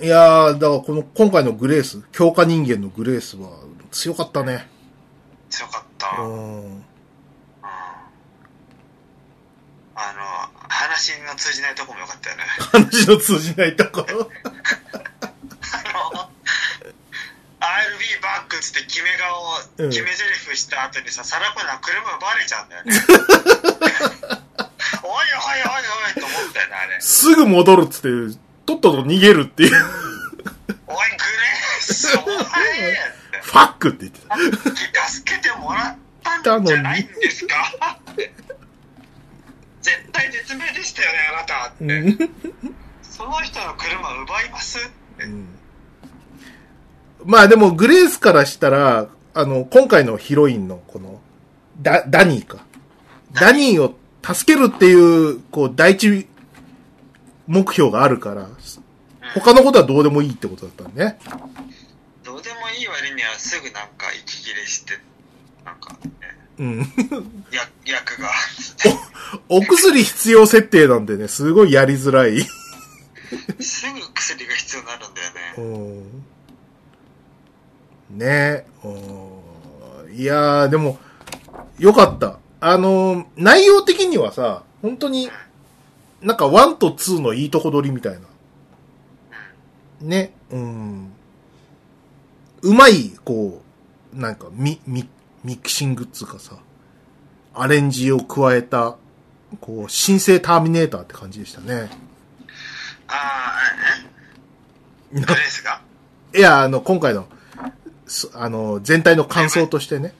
[0.00, 0.04] うん。
[0.06, 3.50] いやー、だからこの、今回のグレース、強化人間のグレースは
[3.90, 4.66] 強かったね。
[5.50, 6.22] 強かった。
[6.22, 6.78] ううん。
[6.78, 6.84] ん。
[9.96, 12.42] あの、話の通じないとこもよかったよね。
[12.72, 14.04] 話の通じないとこ
[17.74, 19.42] I'll be back つって決め顔、
[19.78, 20.16] うん決め台
[20.54, 22.92] 詞した後にさ、サラコナ車奪われちゃうんだよね。
[25.02, 27.00] おいおいおいおいと思ったよね、あれ。
[27.00, 29.70] すぐ戻るっつって、とっとと逃げるっていう。
[30.86, 32.94] おい、グレース、お前。
[33.42, 34.36] ファックって言ってた。
[35.10, 35.96] 助けてもらっ
[36.42, 37.98] たんじゃないんですか？
[39.82, 41.84] 絶対絶命でしたよね、あなたって。
[41.84, 42.30] うん
[43.02, 44.82] その人の車奪いますっ
[45.18, 45.24] て。
[45.24, 45.58] うん
[47.24, 51.20] まあでも、グレースからしたら、あの、今回のヒロインのこの、
[51.80, 52.64] ダ、ダニーか。
[53.32, 56.28] ダニーを助けるっていう、こう、第一
[57.46, 58.48] 目標があるから、
[59.34, 61.18] 他のことはどうでもいいってことだったんね。
[62.22, 64.92] どうでもいい割にはすぐなんか息切れして、
[65.64, 66.10] なんか、ね、
[66.58, 66.78] うん。
[67.50, 68.30] や役が。
[69.48, 72.40] お薬必要設定なんでね、すごいやりづらい。
[73.60, 75.54] すぐ薬が必要になるんだよね。
[75.56, 76.24] うん
[78.14, 79.34] ねうん
[80.14, 80.98] いやー、でも、
[81.78, 82.38] よかった。
[82.60, 85.28] あの、内容的にはさ、本当に、
[86.22, 88.20] なんか1と2のいいとこ取りみたいな。
[90.00, 91.12] ね、うん。
[92.62, 93.60] うまい、こ
[94.14, 95.08] う、なんか、ミ、ミ、
[95.42, 96.58] ミキシングっつうかさ、
[97.52, 98.96] アレンジを加えた、
[99.60, 101.90] こう、新生ターミネーターって感じでしたね。
[103.08, 103.58] ああ、
[105.12, 105.80] えグレースが
[106.34, 107.34] いや、あの、今回の、す
[108.34, 110.14] あの、全体の感想としてね。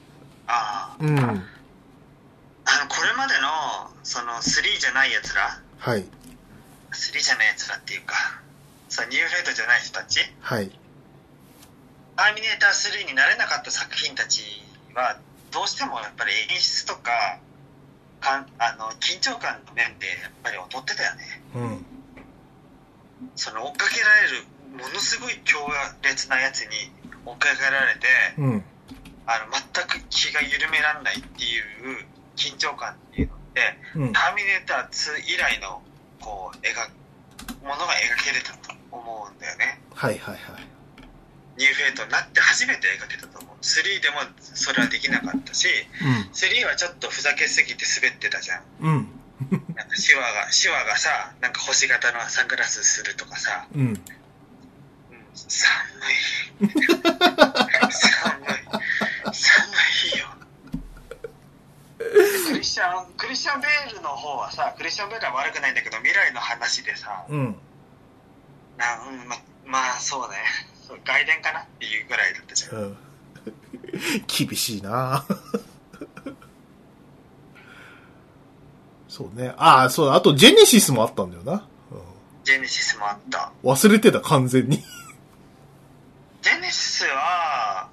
[0.47, 1.19] あうん。
[1.19, 1.37] あ、あの、
[2.89, 6.05] これまでの、その、3じゃない奴らはい。
[6.91, 8.15] 3じゃない奴らっていうか、
[8.89, 10.71] さ、ニューフェイトじゃない人たちはい。
[12.15, 14.41] ターミネーター3になれなかった作品たち
[14.93, 15.17] は、
[15.51, 17.39] どうしてもやっぱり演出とか、
[18.21, 21.41] かんあの緊張感の面でやっぱり劣ってたよね。
[21.55, 21.85] うん。
[23.35, 24.45] その追っかけられる、
[24.77, 25.59] ものすごい強
[26.01, 26.91] 烈なやつに
[27.25, 28.07] 追っかけられて、
[28.37, 28.63] うん。
[29.27, 33.61] あの全く気が緩められないっていう緊張感っていうのって、
[33.95, 34.13] うん。
[34.13, 35.81] ターミネーター2以来の
[36.21, 37.05] こう描く
[37.63, 39.81] ものが描けれたと思うんだよね。
[39.93, 40.75] はいはいはい。
[41.57, 43.55] ニューフェイトになって初めて描けたと思う。
[43.61, 45.67] 3でもそれはできなかったし、
[46.33, 48.61] 3はちょっとふざけすぎて滑ってたじゃん。
[48.81, 49.09] うん。
[49.51, 49.65] うん。
[49.75, 54.01] なんかシワが、シワがさ、なんか星型のサングラスするとかさ、うん。
[55.35, 55.51] 寒
[56.61, 56.71] い。
[57.91, 59.33] 寒い。
[59.33, 59.67] 寒
[60.15, 60.25] いよ。
[61.97, 67.55] クリスチャン、クリスチャンベールの方はさ、クリスチャンベールは悪くないんだけど、未来の話でさ、うん。
[68.77, 70.37] なうん、ま、まあそうね。
[71.03, 71.61] 外伝かな？
[71.61, 72.73] っていうぐらいだったじゃん。
[72.73, 72.97] うん
[74.27, 75.23] 厳しいな
[79.07, 79.53] そうね。
[79.55, 80.09] ああ、そう。
[80.09, 81.53] あと、ジェネシスもあったんだよな。
[81.53, 81.55] う
[81.95, 82.01] ん、
[82.43, 83.53] ジェネシスもあった。
[83.63, 84.83] 忘れてた、完全に
[86.45, 87.89] ジェネシスは、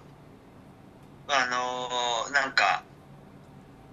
[1.26, 2.84] あのーなんか、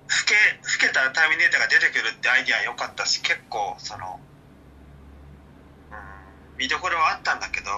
[0.04, 4.20] 老け、老けたターミネーターが出てくるってアイディア良かったし、結構、その、
[5.92, 7.72] うん、見どころはあったんだけど、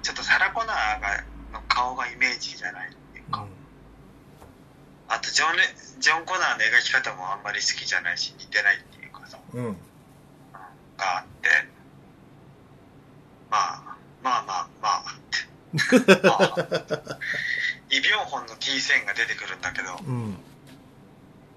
[0.00, 3.44] ちょっとサラ・コナーが、の顔がイメージじゃないっていうか、
[5.08, 5.62] あとジョンレ、
[6.00, 9.64] ジョン・コナーの描き方もあんまり好きじゃないし、似てないっていうかさ、うん。
[9.66, 9.76] うん。
[10.96, 11.50] があって、
[13.50, 13.58] ま
[13.90, 13.93] あ、
[14.24, 15.04] まあまあまあ。
[15.74, 17.18] まあ、
[17.90, 20.38] イ・ビョンホンの T 線が出てくるんだけど、うん。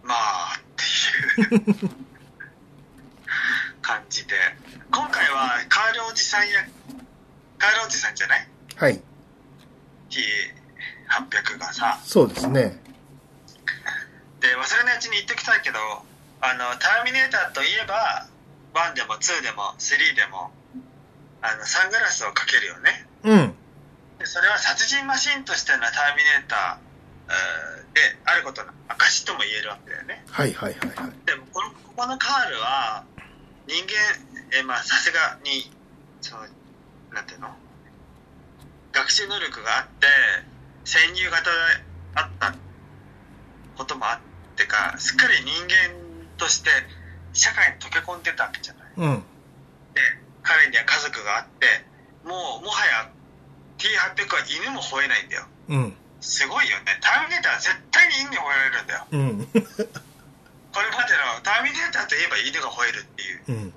[0.03, 1.89] まあっていう
[3.81, 4.35] 感じで、
[4.91, 6.65] 今回はカールおじさんや、
[7.57, 8.47] カールおじさんじゃない？
[8.75, 9.01] はい。
[10.09, 12.79] ?T800 がさ、そうですね。
[14.39, 15.77] で、忘れないうちに言っておきたいけど、
[16.41, 18.27] あの、ターミネーターといえば、
[18.73, 20.51] 1でも2でも3でも、
[21.41, 23.05] あの、サングラスをかけるよね。
[23.23, 23.55] うん。
[24.19, 26.87] でそれは殺人マシンとしてのターミネーター
[27.29, 30.23] えーであることの証とも言えるわけだよね。
[30.29, 31.11] はいはいはいはい。
[31.25, 33.03] でもこの、ここのカールは、
[33.67, 33.93] 人間、
[34.57, 35.71] えーまあ、さすがに、
[36.21, 36.43] その、
[37.13, 37.53] なんていうの？
[38.93, 40.07] 学習能力があって、
[40.85, 41.57] 潜入型で
[42.15, 42.55] あった
[43.77, 44.19] こともあっ
[44.55, 45.93] てか、すっかり人間
[46.37, 46.69] として
[47.33, 48.87] 社会に溶け込んでたわけじゃない。
[48.97, 49.23] うん。
[49.93, 50.01] で、
[50.47, 51.67] 彼には家族があって、
[52.23, 53.11] もう、もはや
[53.77, 55.45] T800 は犬も吠えないんだよ。
[55.67, 55.93] うん。
[56.21, 56.97] すごいよね。
[57.03, 59.07] ターミネーターは絶対に犬に吠えられるんだよ。
[59.11, 59.47] うん。
[60.71, 63.43] これまでのターミネーターといえば犬が吠えるっていう。
[63.47, 63.69] うん。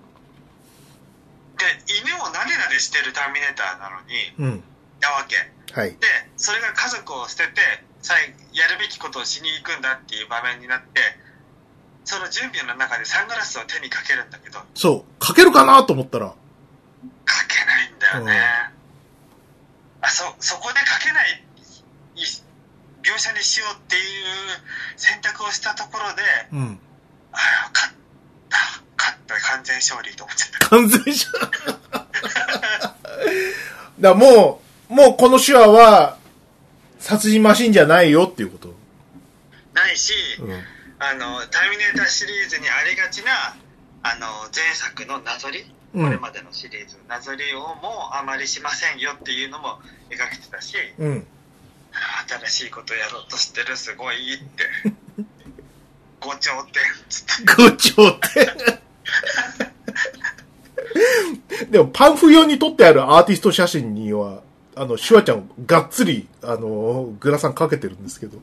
[1.59, 4.65] で、犬をなでなでしてるターミネーターなのに、うん。
[5.01, 5.37] なわけ。
[5.75, 5.97] はい。
[5.99, 6.07] で、
[6.37, 11.01] それが家族を捨てて、最やるべきことをしに行くんだっていう場面になって、
[12.05, 15.25] その準備の中でサングラスを手にかけるんだけど、かそう。
[15.25, 16.35] かけるかなと思ったら、
[17.49, 18.71] けないんだよね。
[20.03, 21.45] あ、そ、そこでかけない、
[22.17, 22.23] い
[23.03, 24.03] 描写にしようっていう
[24.97, 26.79] 選択をしたところで、うん。
[27.33, 27.95] ああ、勝っ
[28.49, 28.59] た、
[28.97, 30.69] 勝った、完全勝利と思っちゃった。
[30.69, 32.11] 完全じゃん。
[34.01, 36.19] だもう、もうこの手話は、
[36.99, 38.75] 殺人マシンじゃないよっていうこと。
[39.73, 40.65] ないし、うん。
[40.99, 43.57] あの、ターミネーターシリーズにありがちな、
[44.03, 51.27] あの、前作のなぞり、うんこれまでのシリーズ、なぞりをもうあまりしませんよっていうのも描けてたし、うん。
[52.29, 54.69] 新しいことやろうとしてる、すごいって。
[56.21, 57.45] ご頂点、つって。
[57.45, 58.53] 空調って。
[61.71, 64.43] でも、パンフ用に撮ってあるアーティスト写真には、
[64.77, 68.39] あの、シュワちゃん、がっつり、あの、グラサンかけてるんですけど。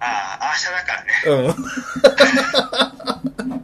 [0.00, 1.12] ああ、アーシャだからね。
[1.26, 1.54] うん。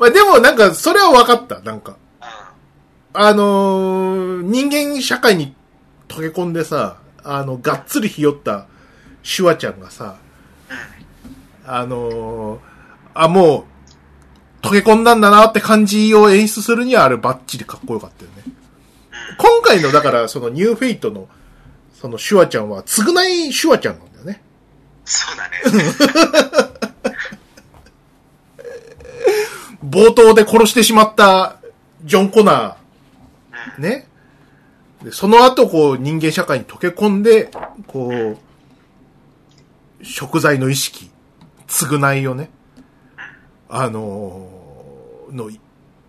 [0.00, 1.92] まあでも、なんか、それは分かった、なんか。
[1.92, 1.96] う
[3.12, 5.54] あのー人間社会に
[6.08, 8.66] 溶け込んでさ、あの、がっつりひよった
[9.22, 10.16] シュワちゃんがさ。
[11.66, 12.58] あのー
[13.12, 13.66] あ、も
[14.62, 18.44] う、溶け込んだんだなって感じを演出するにはあれバッチリかっこよかったよね。
[19.36, 21.28] 今回の、だから、そのニューフェイトの、
[21.92, 24.42] そのシュワちゃんは、償いシュワちゃんなんだよね。
[25.04, 26.69] そうだね。
[29.84, 31.56] 冒頭で殺してしまった
[32.04, 34.06] ジョン・コナー、ね。
[35.02, 37.50] でその後、こう、人間社会に溶け込んで、
[37.86, 38.36] こ
[40.00, 41.10] う、食材の意識、
[41.66, 42.50] 償いをね、
[43.68, 45.60] あのーのい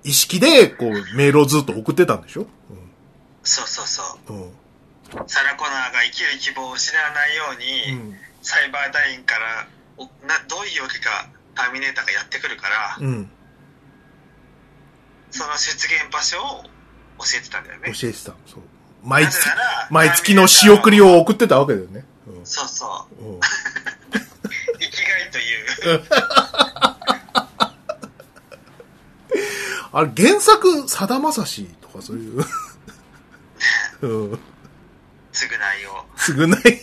[0.04, 2.48] 意識で、こう、メールをずっと送ってたんでしょ？
[3.44, 4.34] そうそうそう。
[4.34, 4.42] うん。
[4.44, 4.52] うん。
[5.28, 8.18] サラ・コナーが生きる希望を失わないように、うん。
[8.42, 9.68] サイバーダインから
[9.98, 13.30] おなどういうわけかターミネーターがやってくるから、うん。
[15.32, 16.64] その出現場所を
[17.20, 17.94] 教えてたんだよね。
[17.94, 18.34] 教えてた。
[18.46, 18.62] そう。
[19.04, 19.48] 毎月
[19.90, 22.06] 毎月の仕送りを送ってたわけだよね。
[22.28, 22.46] うん。
[22.46, 23.24] そうそう。
[23.24, 23.40] うん
[24.80, 26.04] 生きがいという。
[29.94, 32.46] あれ、原作、さだまさしとかそういう、
[34.02, 34.40] うん。
[35.34, 35.48] 償
[35.82, 36.80] いを、償い。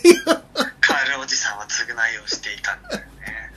[0.79, 3.53] カールおじさんは償いをしていたんだよね。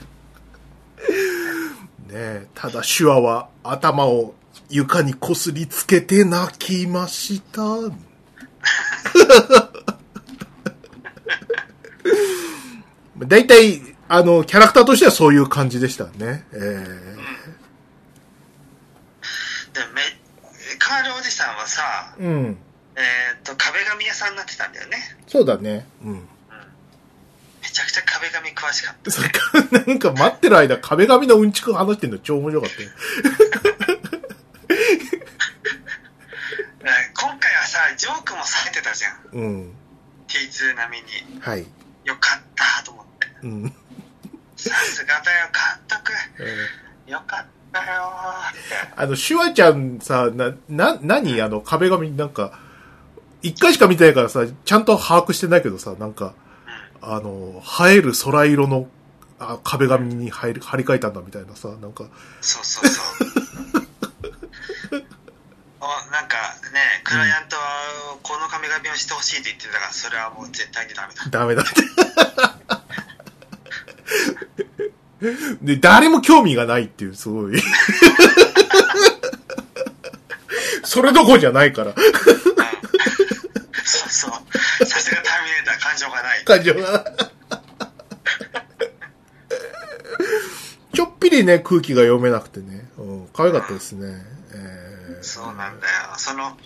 [2.07, 4.34] ねえ、ただ手話は頭を
[4.72, 7.62] 床にこすりつけて泣きました。
[13.18, 16.44] だいたいあの、キャラクターとしてはそういう感じでしたね。
[16.52, 16.84] えうん。
[16.84, 16.92] で、
[19.94, 20.02] め、
[20.78, 22.58] カールおじさんはさ、ー、うん。
[22.94, 24.98] えーっと、壁紙屋さんになってたんだよね。
[25.26, 25.86] そうだね。
[26.04, 26.10] うん。
[26.10, 26.16] うん。
[27.62, 29.10] めちゃくちゃ壁紙詳しかった。
[29.10, 29.40] それか
[29.72, 32.90] ら、 なんか待ってる間、壁紙のうんちく話してんの超面白かったよ。
[34.72, 34.78] ね
[37.14, 39.20] 今回はさ、ジョークもされてたじゃん。
[39.32, 39.72] うん。
[40.28, 41.40] T2 並みに。
[41.40, 41.66] はい。
[42.04, 43.28] よかったと思って。
[43.42, 43.74] うん。
[44.56, 45.62] さすがだよ、監
[45.98, 46.12] 督。
[46.40, 48.60] えーよかったよーって。
[48.96, 51.40] あの、シュワちゃんさ、な、な、何？
[51.42, 52.58] あの、壁紙なんか、
[53.42, 56.34] 一回しか見てないからさ、ちゃんと把握してないけどさ、なんか、
[57.00, 58.86] あの、映える空色の
[59.40, 62.04] あ壁紙に貼り貼り替えたんだみたいなさ、なんか、
[62.40, 63.31] そうそうそう。
[65.82, 66.36] おなんか
[66.72, 67.62] ね、クライアントは
[68.22, 71.24] この壁紙をしてほしいって言ってたから、それはもう絶対にダメだ。
[71.28, 71.72] ダメだって。
[75.74, 77.60] で、誰も興味がないっていう、すごい。
[80.84, 81.94] それどころじゃないから、うん
[83.84, 84.86] そうそう。
[84.86, 86.44] さすがターミネーター感情がない。
[86.44, 87.04] 感情が。
[90.94, 94.41] ちょっぴりね、空気が読めなくてね、うん、可愛かったですね。
[95.22, 95.92] えーそうなんだよ。
[96.18, 96.58] その、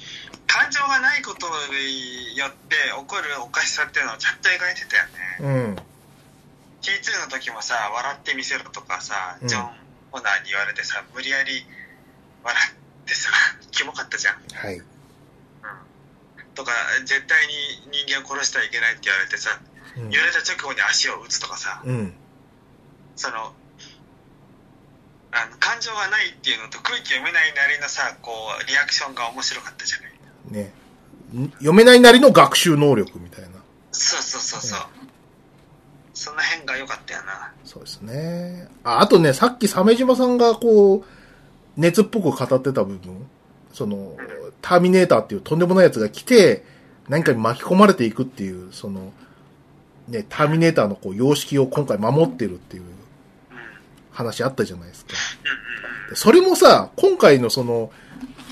[0.46, 5.76] 感情がないことによって起こるおかしさっていうのをちゃんと描いてたよね。
[5.76, 5.76] うん。
[6.80, 9.70] T2 の時もさ、笑ってみせろとかさ、うんジョン・
[10.10, 11.66] ホナーに言われてさ、無理やり
[12.42, 13.30] 笑ってさ、
[13.70, 14.40] キモかったじゃん。
[14.54, 14.76] はい。
[14.76, 14.84] うん。
[16.54, 16.72] とか、
[17.04, 19.60] 絶対に人間を殺してはいけないって言われてさ、
[19.96, 22.14] うん揺れた直後に足を打つとかさ、うん。
[23.16, 23.54] その、
[25.32, 28.30] あの感情がないっていうのと空気読めないなりのさ、こ
[28.62, 30.62] う、リアクションが面白かったじゃない。
[30.64, 30.72] ね。
[31.34, 33.48] ん読めないなりの学習能力みたいな。
[33.92, 34.80] そうそうそうそう。
[36.14, 37.52] その辺が良かったよな。
[37.64, 38.68] そうですね。
[38.84, 41.04] あ、あとね、さっき鮫島さんがこう、
[41.76, 43.26] 熱っぽく語ってた部分、
[43.72, 44.16] その、
[44.62, 46.64] ターミネーターっていうとんでもないやつが来て、
[47.08, 49.12] 何かに巻き込まれていくっていう、その、
[50.08, 52.88] ね、ターミネーターのこう、様式を今回守ってるっていううん。
[52.88, 52.95] うん
[54.16, 55.12] 話あったじゃないですか。
[56.14, 57.90] それもさ、今回のその、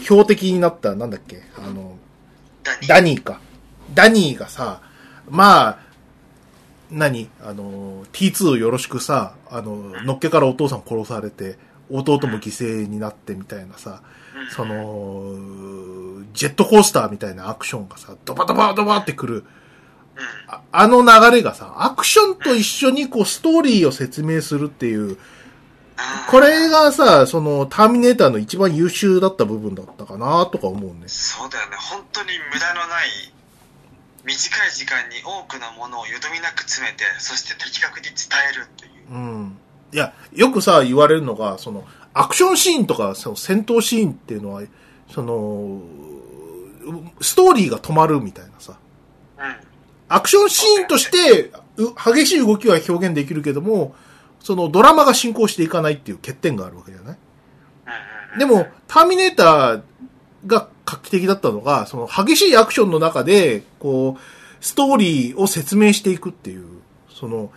[0.03, 1.97] 標的になった、なんだっけ、あの、
[2.87, 3.41] ダニーか。
[3.95, 4.83] ダニーがさ、
[5.29, 5.79] まあ、
[6.91, 7.31] 何？
[7.43, 11.57] あの、T2 よろしくさ、あの、のっけからお父さん殺されて、
[11.91, 14.03] 弟も犠牲になってみたいなさ、
[14.37, 19.35] うんその、ジェットコースターみたいなアクションがさ、ドバドバドバってくる。
[19.37, 19.45] うん。
[20.49, 25.19] ああの流れがさ、アクションと一緒にこうストーリーを説明するっていう、
[26.31, 31.05] これがさ、その、ターミネーターの一番優秀だった部分だったかなとか思うね。
[31.07, 31.77] そうだよね。
[31.77, 33.33] 本当に無駄のない、
[34.25, 38.15] 短い時間に多くのものをよどみなく詰めて、そして的確に伝
[38.53, 39.15] えるっていう。
[39.15, 39.59] うん。
[39.93, 44.63] いや、よくさ、言われるのが、その、アクションシーンとか、その戦闘シーンっていうのは、
[45.13, 45.81] その、
[47.21, 48.77] ストーリーが止まるみたいなさ。
[49.39, 49.57] うん。
[50.09, 53.95] アクションシーンとして、う激しい動きは表現できるけども、
[54.45, 58.39] そのドラマが進行していかないっていう欠点があるわけじゃない？
[58.39, 59.83] でも、ターミネーター
[60.47, 64.21] が画期的だったのが、その激しいアクションの中で、こう、
[64.61, 66.67] ストーリーを説明していくっていう、
[67.09, 67.49] その、うん。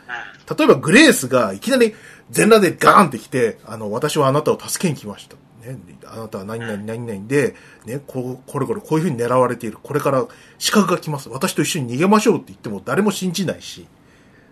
[0.58, 1.94] 例えばグレースがいきなり
[2.30, 5.36] 全裸でガーンって来て、あの、私はあなたを助けに来ました。
[5.68, 9.78] ね、あなたは何々何々で、ね、こう、これこれこういう風に狙われている。
[9.84, 10.26] これから
[10.58, 11.28] 資格が来ます。
[11.28, 13.88] 私と一緒に逃げましょうって言っても誰も信じないし、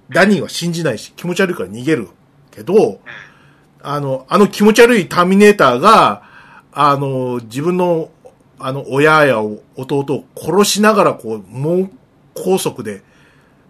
[0.10, 2.10] ダニーは信じないし、気持ち悪いから逃げる
[2.56, 3.00] けど、
[3.82, 6.24] あの、あの気持ち悪いターミネーターが、
[6.72, 8.10] あの、自分の、
[8.58, 9.66] あの、親や弟
[10.00, 11.90] を殺しながら、こう、猛
[12.34, 13.04] 高速で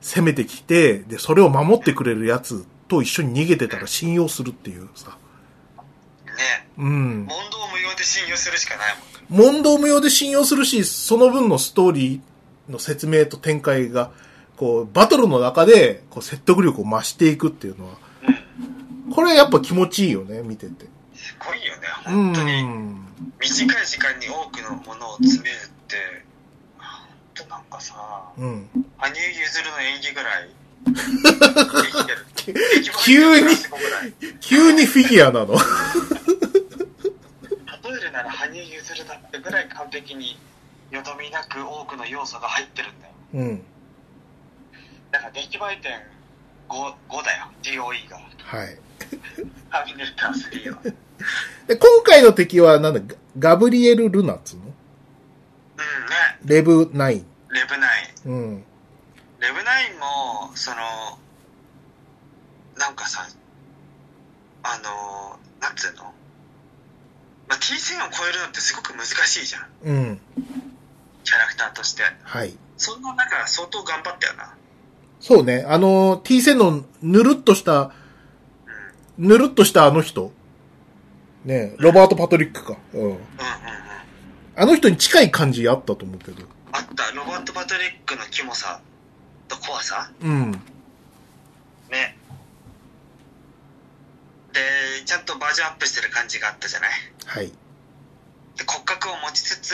[0.01, 5.17] 攻めてきて、で、それを守ってくれるやつと一緒に逃げてたら信用するっていうさ。
[6.27, 7.25] ねうん。
[7.25, 8.95] 問答無用で信用するしかない
[9.29, 9.53] もん。
[9.53, 14.11] 問答無用で信用するし、その分のストーリーの説明と展開が、
[14.57, 17.97] こう、バトルの中で、こう、説得力を増していくっていうのは、うん。
[19.13, 20.85] これやっぱ気持ちいいよね、見てて。
[21.15, 21.81] すごいよね。
[22.07, 22.63] う本当に。
[22.63, 23.07] ん。
[23.39, 25.95] 短い時間に多くのものを詰めるって、
[26.77, 26.87] 本
[27.35, 27.95] 当なんかさ、
[28.37, 28.69] うん。
[28.97, 30.49] 羽生結弦の演技ぐらい
[30.85, 30.93] で
[31.91, 32.25] きてる。
[32.35, 34.13] 急に一番いいプラス5ぐらい？
[34.39, 35.53] 急にフィギュアなの？
[35.55, 35.59] 例
[37.91, 40.37] えるなら羽生結弦だってぐらい完璧に
[40.91, 43.13] よどみなく多くの要素が入ってるんだよ。
[43.33, 43.63] うん。
[45.11, 45.99] だから出来栄え点
[46.69, 48.17] 5, 5だよ、DOE が。
[48.17, 48.77] はい。
[49.71, 50.81] ターミネーター3は。
[51.67, 54.63] で、今回の敵はなんだ、ガガブリエル・ルナっつうの？
[54.63, 54.75] うんね、
[56.45, 57.25] レブナイン。
[57.49, 58.29] レブナイン。
[58.29, 58.65] うん。
[59.39, 60.77] レブナインも、その、
[62.77, 63.27] なんかかさ、
[64.63, 66.03] あのー、なんつうの？
[67.47, 69.67] まあ、T 線を超えるのってすごく難しいじゃん。
[69.83, 70.21] うん。
[71.23, 72.03] キャラクターとして。
[72.23, 72.57] はい。
[72.77, 74.55] そんな中、相当頑張ったよな。
[75.25, 75.65] そうね。
[75.67, 77.91] あの、T 線のぬるっとした、
[79.17, 79.27] うん。
[79.27, 80.31] ぬるっとしたあの人。
[81.45, 82.77] ねロバート・パトリックか。
[82.93, 83.01] うん。
[83.01, 83.19] うんうんうん。
[84.55, 86.45] あの人に近い感じあったと思うけど。
[86.71, 87.11] あった。
[87.15, 88.79] ロバート・パトリックのキモさ
[89.47, 90.11] と怖さ？
[90.21, 90.51] うん。
[91.89, 92.15] ね。
[94.53, 94.59] で、
[95.05, 96.91] ちゃんとバージョンアップしてる感じがあったじゃない？
[97.25, 97.47] はい。
[97.47, 97.53] で
[98.67, 99.73] 骨格を持ちつつ、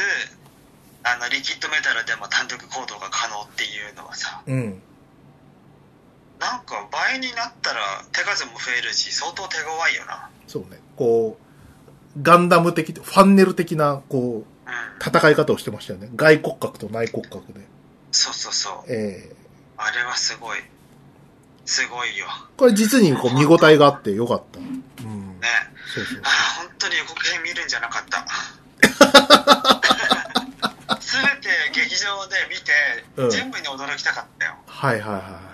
[1.03, 4.81] あの、リキッドメタルでも単独行動が可能っていうのはさ、うん。
[6.41, 7.79] なんか倍になったら
[8.11, 10.27] 手数も増えるし、相当手強いよな。
[10.47, 10.79] そうね。
[10.95, 11.43] こう、
[12.19, 14.71] ガンダム的、ファンネル的な、こう、うん。
[14.99, 16.09] 戦い方をしてましたよね。
[16.15, 17.61] 外骨格と内骨格で。
[18.11, 18.91] そうそうそう。
[18.91, 19.35] ええ
[19.77, 20.59] あれはすごい。
[21.65, 22.25] すごいよ。
[22.57, 24.59] これ実にこう見応えがあってよかった。
[24.59, 25.39] うん。
[25.39, 25.47] ね。
[25.93, 26.27] そうそうあ。
[26.27, 26.31] あ、
[26.63, 28.25] 本当に予告編見るんじゃなかった。
[31.01, 32.71] すべて劇場で見て、
[33.17, 34.55] うん全部に驚きたかったよ。
[34.65, 35.50] はいはいはい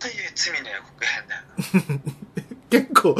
[0.00, 0.10] はい。
[0.12, 2.00] という罪の予告編だよ
[2.70, 3.16] 結構、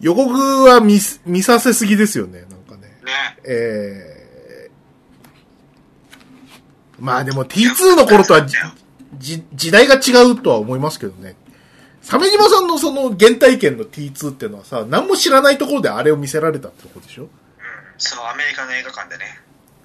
[0.00, 2.96] 予告は見す、見させすぎですよね、なんかね。
[3.02, 3.10] な。
[3.12, 3.36] ね。
[3.44, 4.70] ええ
[6.98, 8.56] まあでも T2 の頃とはじ
[9.18, 11.34] じ時代が違うとは思いますけどね。
[12.02, 17.22] 鮫島さんのその原体験の T2 っていうのはさ、何も知らないところであれを見せられたってことでしょ？
[17.22, 17.28] うん。
[17.98, 19.40] そう、アメリカの映画館でね。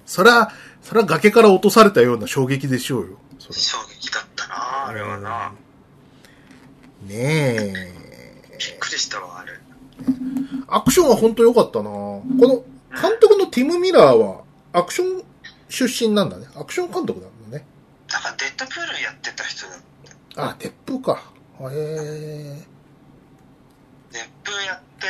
[0.06, 0.52] そら、
[0.82, 3.18] そら崖から落とされたような衝撃でしょうよ。
[3.50, 5.52] 衝撃だったなあれはな。
[7.02, 7.92] ねえ。
[8.58, 9.52] びっくりしたわ、あれ。
[10.68, 12.48] アクションは本当良かったなこの
[13.00, 14.42] 監督のティム・ミラーは
[14.72, 15.24] アクション
[15.68, 16.46] 出身なんだね。
[16.56, 17.64] アクション監督なんだね。
[18.10, 20.50] なんかデッドプールやってた人だ。
[20.50, 21.22] あ、鉄風か。
[21.60, 22.62] へえ。
[24.12, 25.06] デップやって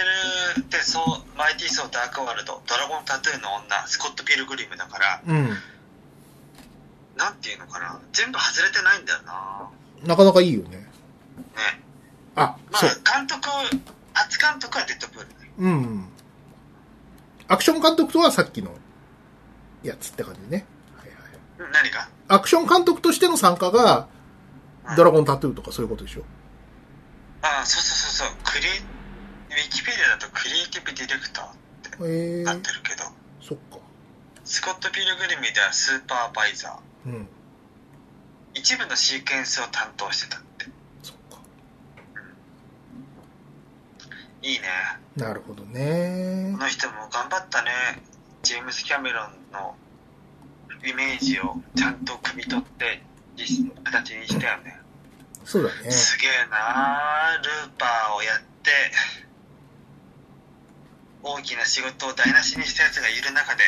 [0.59, 5.51] るって、そう、マイティー・ソー・ダークワールド、ドラゴンタトゥーの女、スコット・ピルグリムだから、うん。
[7.17, 9.69] なんていうのかな、全部外れてないんだよな。
[10.05, 10.88] なかなかいいよね。
[11.59, 11.83] ね。
[12.37, 12.91] あ、まあ、そう。
[12.91, 13.49] 監督、
[14.15, 15.35] 初監督はデッドプールね。
[15.59, 16.09] うん。
[17.49, 18.73] アクション監督とはさっきの
[19.83, 20.65] やつって感じね。
[20.97, 21.19] はいはい。
[21.59, 22.09] うん何か？
[22.29, 24.09] アクション監督としての参加が、
[24.91, 26.23] うんドラゴンタトゥーとかそういうことでしょ。
[27.43, 28.37] ああ、そうそうそうそう。
[28.43, 31.51] クリ、ウィキペディアだとクリエイティブディレクターっ
[32.09, 33.05] てなってるけど、
[33.43, 33.77] そっか。
[34.47, 37.11] スコット・ピルグリムではスーパーバイザー。
[37.11, 37.29] うん。
[38.55, 40.65] 一部のシーケンスを担当してたって。
[41.03, 41.39] そっか。
[44.43, 44.69] いいね。
[45.17, 46.59] なるほどねこ。
[46.63, 47.71] の人も頑張ったね。
[48.43, 49.75] ジェームス・キャメロンの
[50.85, 53.03] イメージをちゃんと汲み取って
[53.37, 54.79] 実形にしたよね。
[55.45, 55.91] そうだね。
[55.91, 58.71] すげえなルーパーをやって、
[61.23, 63.63] 大きな仕事を台無しにしたやつがいる中で、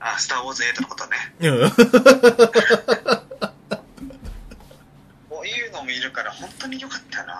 [0.00, 1.16] あ、スター・ウォーズ8のことね。
[1.40, 1.70] うん。
[5.28, 7.34] こういうのもいるから本当に良かったよな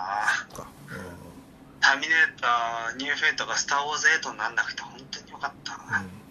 [0.54, 0.66] か
[1.80, 5.78] ターミネーター、ニューフェイトがスター・ウォーズ8になんなくて本当に良かった。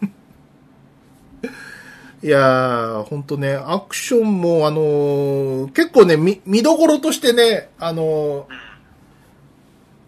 [0.02, 0.14] うん
[2.22, 8.45] いやー、ほんとね、アクションも、あのー結構ね、見、見どころとしてね、あのー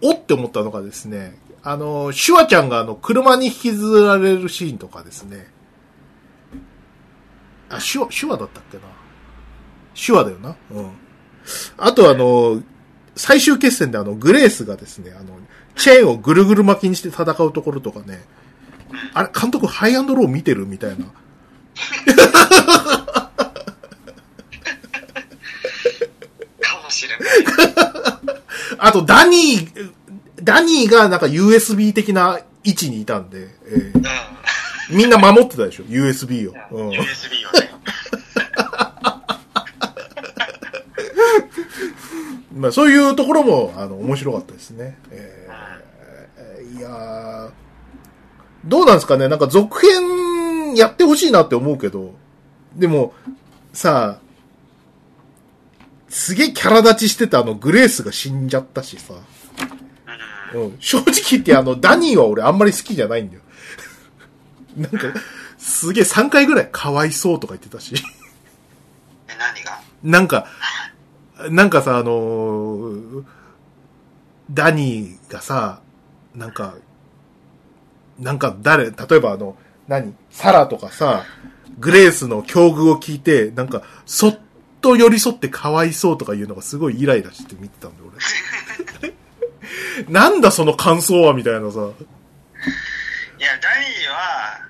[0.01, 0.09] うん。
[0.09, 5.47] おって思ったのがですね、あのーシュワちゃんがあの、車に引きずられるシーンとかですね。
[7.69, 8.83] あ、シュワ、シュワだったっけな。
[9.93, 10.55] シュワだよな。
[10.71, 10.91] うん。
[11.77, 12.63] あとあのー
[13.21, 15.37] 最終決戦であの、グレースがですね、あの、
[15.75, 18.23] チェーンをぐるぐる巻きにして戦うところとかね、
[19.13, 21.05] あれ、監督ハイアンドロー見てるみたいな。
[21.05, 21.11] か
[26.83, 27.27] もしれない。
[28.79, 29.91] あと、ダニー、
[30.41, 33.97] ダニーがなんか USB 的な位置にいたんで、えー
[34.89, 34.97] うん。
[34.97, 36.55] みんな守ってたでしょ、USB を。
[36.71, 37.70] うん USB をね。
[42.61, 44.97] まあ、そういうところも、あの、面白かったですね。
[45.09, 47.51] えーいやー
[48.65, 49.27] どうなんですかね？
[49.27, 52.13] なんか続編やってほしいなって思うけど、
[52.75, 53.13] でも、
[53.73, 54.19] さ
[56.09, 59.13] すげえキャラ立ちしてたあのグレースが死んじゃったしさ、
[60.53, 60.61] うん。
[60.61, 63.41] うん、正直言ってあのダニーは俺あんまり好きじゃないんだよ。
[64.77, 65.19] なんか、
[65.57, 67.93] すげえ3回ぐらいかわいそうとか言ってたし。
[69.27, 69.79] え、何が？
[70.03, 70.47] なんか、
[71.49, 73.25] なんかさ、あのー
[74.53, 75.81] ダニーがさ、
[76.35, 76.75] なんか、
[78.19, 79.55] なんか誰、例えばあの、
[79.87, 81.23] 何サラとかさ、
[81.79, 84.39] グレースの境遇を聞いて、なんか、そっ、
[84.81, 88.11] と寄り添ってかわいそうとかいうのがすごいイライラして見てたんだよ、
[89.01, 89.13] 俺。
[90.09, 91.79] なんだその感想はみたいなさ。
[91.79, 94.69] いや、ダニーは、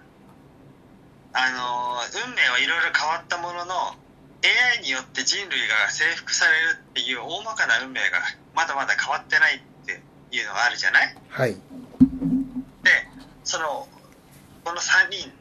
[1.33, 3.73] あのー運命はいろいろ変わったものの、
[4.43, 8.19] AI によって人類が征服されるっていう大まかな運命が
[8.55, 10.01] まだまだ変わってないって
[10.35, 11.15] いうのがあるじゃない？
[11.29, 11.51] はい。
[11.53, 11.59] で、
[13.43, 13.87] その、
[14.63, 15.31] この3人、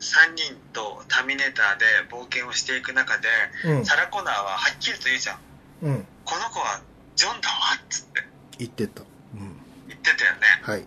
[0.00, 3.28] 3人とターミネーターで冒険をしていく中で、
[3.64, 3.86] うん。
[3.86, 5.38] サラ・コナーははっきりと言うじゃん。
[5.82, 6.06] うん。
[6.24, 6.80] この子は
[7.14, 8.24] ジョンだわっつって
[8.58, 9.02] 言ってた。
[9.02, 9.04] う
[9.36, 9.56] ん。
[9.86, 10.40] 言ってたよね。
[10.62, 10.84] はい。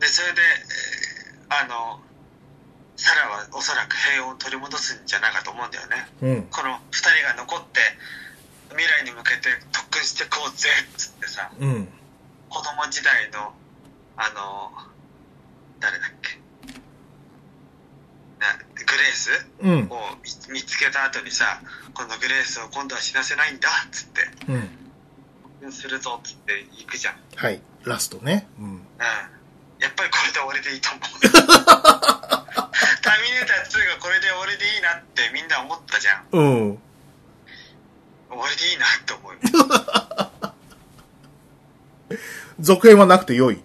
[0.00, 2.00] で、それで、えーあの、
[2.96, 6.08] サラはおそらく平穏を取り戻すんじゃないかと思うんだよね。
[6.22, 6.42] うん。
[6.50, 7.80] この2人が残って、
[8.70, 11.88] 未来に向けて特訓してこうぜっつってさ、うん。
[12.48, 13.52] 子供時代の、
[14.16, 14.72] あの、
[15.78, 16.40] 誰だっけ？
[18.40, 18.64] なグ
[18.96, 19.46] レース？
[19.60, 19.88] うん。
[19.90, 20.00] を
[20.48, 21.60] 見見つけた後にさ、
[21.94, 24.70] このグレースを今度は死なせないんだっつって、うん。
[25.42, 27.14] 特訓するぞっつって行くじゃん。
[27.36, 27.60] はい。
[27.84, 28.48] ラストね。
[28.58, 28.64] うん。
[28.64, 28.80] うん。
[29.78, 31.02] やっぱりこれで終わりでいいと思う。
[33.02, 36.26] ターミネーター2がこれで終わりでいいなってみんな思ったじゃん。
[36.32, 36.78] うん。
[38.28, 39.34] 終わりでいいなって思う。
[42.60, 43.62] 続編はなくて良い。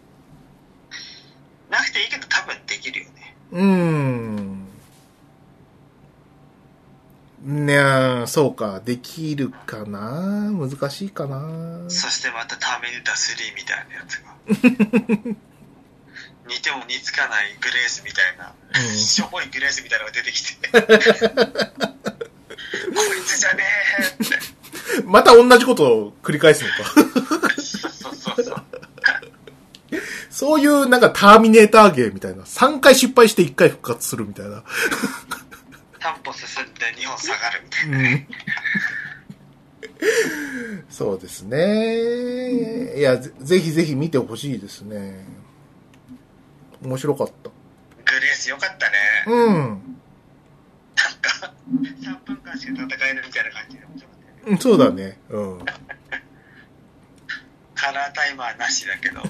[1.70, 3.36] なくていいけど多分できるよね。
[3.51, 4.68] うーん。
[7.43, 7.74] ね
[8.24, 8.82] え、そうか。
[8.82, 10.51] できるかな？
[10.51, 11.89] 難しいかな？
[11.89, 14.36] そしてまたターミネーター3みたいなやつが。
[16.52, 20.68] 似ても似つかないグレースみたいな、うんしょぼいグレースみたいなのが出てきて。
[22.93, 23.64] こいつじゃね
[23.99, 24.39] えって。
[25.06, 26.76] また同じことを繰り返すのか。
[27.62, 28.66] そうそうそう
[30.30, 30.60] そう。
[30.60, 32.43] いうなんかターミネーターゲーみたいな。
[32.43, 34.64] 3回失敗して1回復活するみたいな。
[35.99, 37.97] 担保進んで2本下がるみたいな。
[37.97, 38.28] うん。
[40.89, 42.97] そうですね。
[42.97, 45.40] いやぜ、ぜひぜひ見てほしいですね。
[46.82, 47.49] 面白かった。
[48.11, 48.93] グレースよかったね。
[49.27, 49.55] うん。
[49.55, 49.77] なん
[51.21, 54.51] か、3分間しか戦えるみたいな感じで面白かったよね。
[54.51, 55.19] うんそうだね。
[55.29, 55.59] うん。
[57.82, 59.21] カラータイマーなしだけど、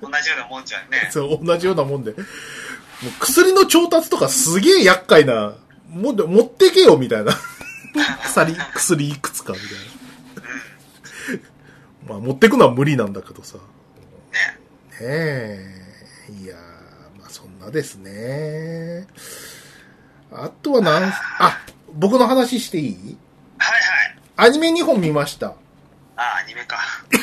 [0.00, 1.08] 同じようなもんじゃんね。
[1.12, 2.10] そう、同じようなもんで。
[2.12, 2.22] もう
[3.20, 5.54] 薬の調達とかすげえ厄介な、
[5.88, 7.32] も持ってけよみたいな。
[8.24, 9.74] 薬、薬いくつかみたいな。
[12.08, 13.58] まあ持ってくのは無理なんだけどさ。
[13.58, 13.62] ね。
[15.00, 15.86] ねえ。
[16.42, 16.58] いやー、
[17.70, 19.06] ですね。
[20.32, 21.04] あとはなん、
[21.38, 21.58] あ、
[21.94, 23.16] 僕の話していい？
[23.58, 24.48] はいはい。
[24.48, 25.54] アニメ2本見ました。
[26.16, 26.78] あ、アニメか。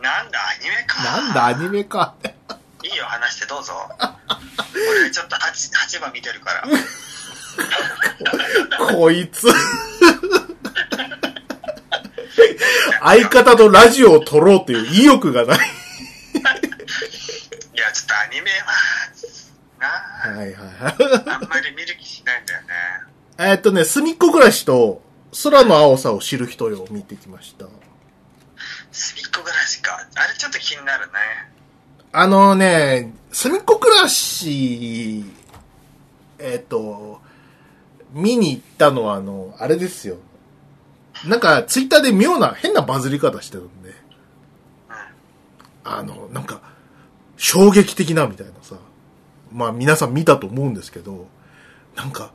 [0.00, 1.02] なんだ、アニメか。
[1.02, 2.14] なんだ、アニメか。
[2.82, 3.72] いいよ、話してどうぞ。
[4.90, 5.40] 俺ちょっと 8,
[5.98, 6.62] 8番見てるから。
[8.94, 9.48] こいつ。
[13.02, 15.58] 相方とラジオを撮ろうっていう意欲がない。
[17.88, 18.74] いや、ちょっとアニメは、
[19.80, 20.54] なはいはい
[21.30, 22.68] あ、あんまり見る気しないんだよね。
[23.38, 23.50] はい。
[23.52, 25.00] えっとね、すみっこ暮らしと
[25.42, 27.66] 空の青さを知る人よを見てきました。
[28.92, 30.06] すみっこ暮らしか。
[30.16, 31.12] あれちょっと気になるね。
[32.12, 35.24] あのね、すみっこ暮らし、
[36.38, 37.20] えっと、
[38.12, 40.16] 見に行ったのはあの、あれですよ。
[41.24, 43.94] なんか、ツイッターで妙な、変なバズり方してるんで、うん。
[45.84, 46.60] あの、なんか、
[47.38, 48.76] 衝撃的なみたいなさ。
[49.50, 51.26] まあ皆さん見たと思うんですけど、
[51.96, 52.32] なんか、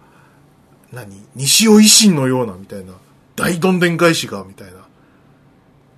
[0.92, 1.22] 何？
[1.36, 2.94] 西尾維新のようなみたいな、
[3.36, 4.88] 大どんでん返しが、みたいな、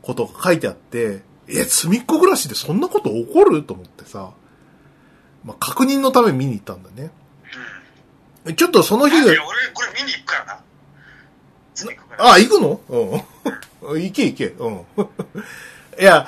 [0.01, 3.63] ことが書いてあって、え、すみっこ暮らしでそんなこと起こる？
[3.63, 4.31] と思ってさ、
[5.45, 7.11] まあ確認のために見に行ったんだね。
[8.55, 9.25] ちょっとその日うん。
[9.25, 10.59] でいや、俺、これ見に行くからな。
[11.73, 12.31] すみっこ暮らし。
[12.31, 12.81] あ、行くの？
[12.89, 14.01] うん。
[14.03, 14.45] 行け行け。
[14.47, 14.73] うん。
[15.99, 16.27] いや、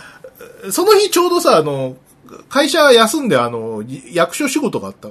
[0.71, 1.97] その日ちょうどさ、あの、
[2.49, 5.09] 会社休んで、あの、役所仕事があった。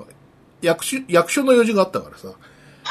[0.63, 2.29] 役所、役所の用事があったからさ。
[2.29, 2.35] は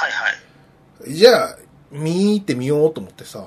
[0.07, 1.13] いはい。
[1.13, 1.57] じゃあ、
[1.91, 3.45] 見てみようと思ってさ、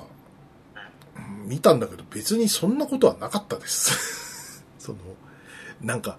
[1.45, 4.63] 見たんだけど別にそんなことはなかったです。
[4.79, 4.97] その、
[5.81, 6.17] なんか、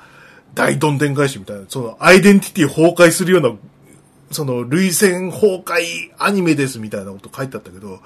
[0.54, 3.52] 大どんでん返しみたいな、その、アイデンティティ崩壊するような、
[4.32, 8.00] その、類線崩壊アニメですみたいなこと書いてあったけど、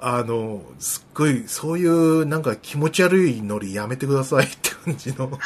[0.00, 5.38] あの、すっごい、そういう、なんか気持ち悪いノリやめてくださいって感じの。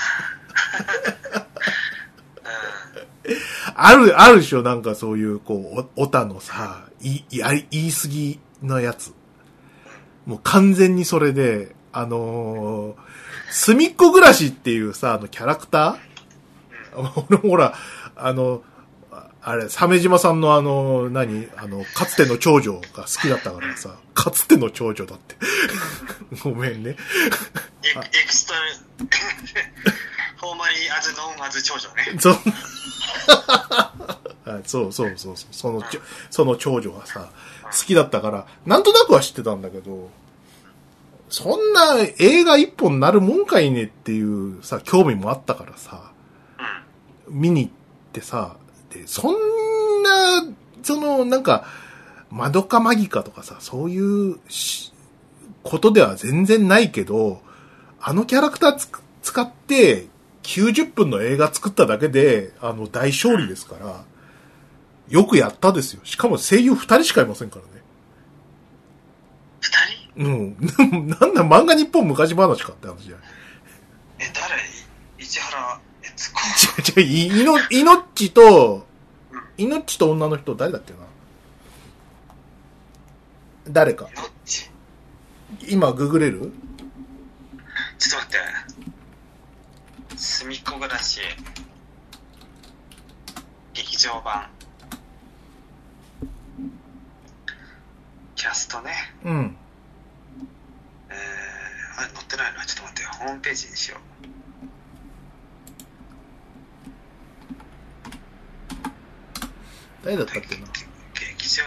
[3.75, 9.13] ある、あるでしょなんかそういう、こう、お、おたのさ、い、やり、言い過ぎのやつ。
[10.27, 12.97] もう完全にそれで、あのー、
[13.51, 17.27] すみっこ暮らしっていうさ、あのキャラクター？
[17.31, 17.75] 俺もほら、
[18.17, 18.63] あの、
[19.43, 25.37] あれ、鮫島さんのあの、何あの、かつての長女が好きだったからさ、かつての長女だって。
[26.45, 26.91] ごめんね。
[26.91, 28.61] エ extra、
[30.37, 32.17] formerly as known as 長女ね。
[32.19, 32.35] そう。
[34.51, 35.53] はいそうそうそうそう。
[35.53, 35.83] その
[36.31, 37.31] その長女がさ、
[37.65, 40.11] 好きだったから、なんとなくは知ってたんだけど、
[41.31, 46.11] そんな映画一本なるもんかいねっていうさ、興味もあったからさ、
[47.29, 47.41] うん。
[47.41, 47.73] 見に行っ
[48.13, 48.70] てさ、で、
[49.07, 50.45] そんな、
[50.83, 51.65] その、なんか、
[52.31, 54.93] マドカマギカとかさ、そういうし
[55.63, 57.43] ことでは全然ないけど、
[58.01, 60.07] あのキャラクターつく使って
[60.43, 64.05] 90分の映画作っただけで、あの、大勝利ですから、
[65.09, 66.01] よくやったですよ。
[66.05, 67.69] しかも声優2人しかいませんからね。
[69.61, 70.25] 二人？
[70.25, 71.09] うん。
[71.21, 73.25] なんだ、漫画日本昔話かって話じゃない。
[74.21, 74.63] え、誰？
[75.19, 75.81] 市原
[76.21, 76.35] 悦
[76.95, 77.01] 子。
[77.01, 78.87] 違う違う、い、いの、いのっちと、
[79.57, 80.99] いのっちと女の人、誰だっけな？
[83.69, 84.05] 誰か。
[84.05, 84.71] どっち
[85.69, 86.53] 今、ググれる？
[87.99, 88.41] ちょっと待っ
[90.11, 90.19] て。
[90.19, 91.21] すみっこ暮らし。
[93.73, 94.49] 劇場版。
[98.37, 98.93] キャストね。
[99.25, 99.57] うん。
[101.11, 102.65] えー、あれ載ってないの？
[102.65, 103.09] ちょっと待ってよ。
[103.13, 104.01] ホームページにしよう。
[110.03, 110.67] 誰だったっけな？
[111.15, 111.63] 劇場。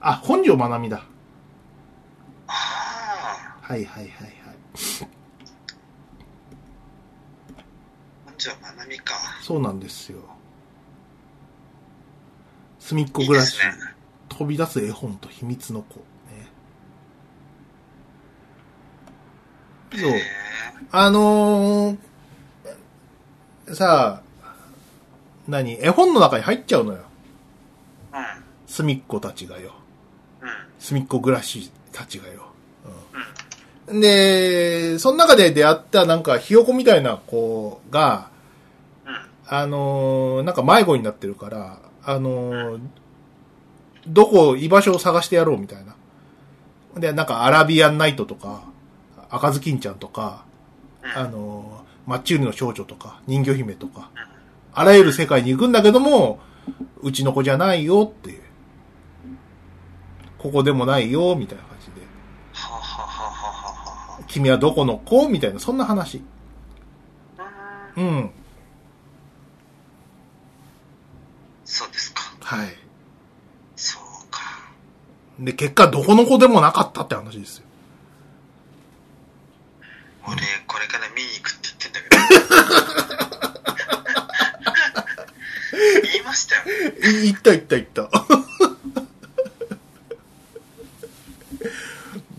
[0.00, 1.04] あ、本庄まなみだ。
[2.46, 2.52] あ
[3.60, 4.34] はいはいはいはい。
[7.56, 7.58] あ、
[8.24, 9.14] 本庄まなみか。
[9.42, 10.20] そうなんですよ。
[12.78, 13.64] すみっこ暮らし、ね。
[14.28, 15.96] 飛び出す絵本と秘密の子。
[15.96, 16.02] ね。
[19.92, 20.10] そう。
[20.10, 20.22] へ
[20.90, 24.52] あのー、さあ、
[25.46, 25.78] 何？
[25.84, 27.00] 絵本の中に入っちゃうのよ。
[28.12, 28.18] ー
[28.66, 29.74] すみっこたちがよ。
[30.42, 30.48] うん。
[30.48, 30.54] うん。
[30.78, 32.52] すみっこ暮らしたちがよ。
[33.86, 33.94] うん。
[33.94, 34.00] うん。
[34.00, 38.30] で、その中で出会ったなんかひよこみたいな子が、
[39.06, 39.16] うん。
[39.46, 42.80] あのーなんか迷子になってるから、あのー
[44.06, 45.94] どこ、居場所を探してやろうみたいな。
[46.98, 48.62] で、なんかアラビアンナイトとか、
[49.30, 50.44] 赤ずきんちゃんとか、
[51.02, 51.10] うん。
[51.10, 54.10] あのーマッチ売りの少女とか、人魚姫とか、
[54.72, 56.40] あらゆる世界に行くんだけども、
[57.02, 58.42] うちの子じゃないよっていう。
[60.38, 61.92] ここでもないよ、みたいな感じで。
[64.26, 66.22] 君はどこの子みたいな、そんな話。
[67.36, 67.44] は。
[67.94, 68.04] うん。
[68.04, 68.30] うん。
[71.66, 72.22] そうですか。
[72.40, 72.68] はい。
[73.76, 74.40] そうか。
[75.38, 77.67] で、結果どこの子でもなかったって話ですよ。
[80.30, 82.16] 俺、これから見に行くって言ってんだけど。
[86.02, 86.62] 言いましたよ。
[87.22, 88.10] い行った行った行った。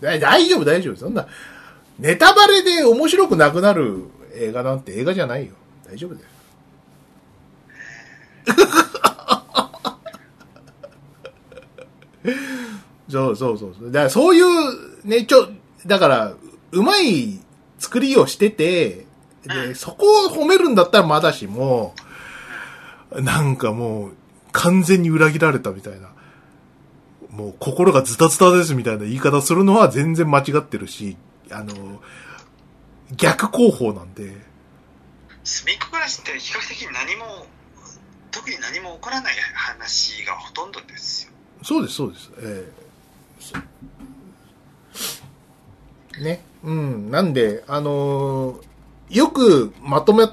[0.00, 0.96] だ大丈夫大丈夫。
[0.96, 1.26] そんな、
[1.98, 5.52] ネタバレで面白くなくなる映画なんて映画じゃないよ。
[5.84, 6.26] 大丈夫だよ。
[13.10, 13.90] そうそうそうそう。
[13.90, 15.48] だからそういう、ね、ちょ、
[15.86, 16.34] だから、
[16.72, 17.40] うまい
[17.80, 19.06] 作りをしてて、
[19.44, 21.94] で、そこを褒めるんだったらまだしも、
[23.10, 24.12] なんかもう、
[24.52, 26.10] 完全に裏切られたみたいな。
[27.30, 31.16] もう心がズタズタですみたいな言い方するのは全然間違ってるし、
[31.50, 32.00] あの、
[33.16, 34.36] 逆方法なんで、
[35.42, 37.46] すみっこ暮らしって比較的何も、
[38.30, 41.32] 特に何も起こらない話がほとんどですよ。
[41.62, 42.30] そうです、そうです。
[42.38, 42.90] ええ
[43.40, 43.58] そ
[46.20, 46.42] うね。
[46.64, 47.10] うん。
[47.10, 48.70] なんで、あのー
[49.10, 50.28] よくまとめ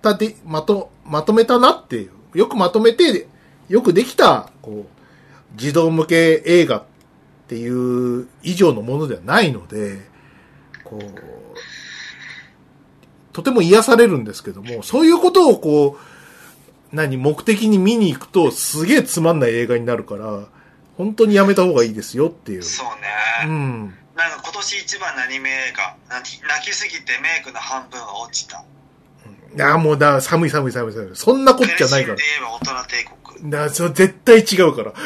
[0.00, 2.10] たで、まと、まとめたなっていう。
[2.38, 3.26] よくまとめて、
[3.68, 5.02] よくできた、こう、
[5.56, 6.84] 児童向け映画っ
[7.48, 10.08] ていう以上のものではないので、
[10.84, 11.02] こう、
[13.32, 15.98] とても癒されるんですけども、そういうことをこ
[16.92, 20.46] う、何、目的に見に行くと、すげえつまんない映画になるから、
[20.96, 22.62] 本当にやめた方がいいですよっていう。
[22.62, 22.86] そう
[23.46, 23.52] うね。
[23.52, 23.94] ん。
[24.16, 28.58] なんか今年一番のアニメ映画、泣きすぎてメイクの半分は落ちた。
[29.54, 31.16] いや、もうだ、寒い寒い寒い寒い。
[31.16, 32.16] そんなこっちゃないから天。
[32.16, 33.04] 心で言えば大人帝
[33.40, 33.50] 国。
[33.50, 34.92] だ、それ絶対違うから。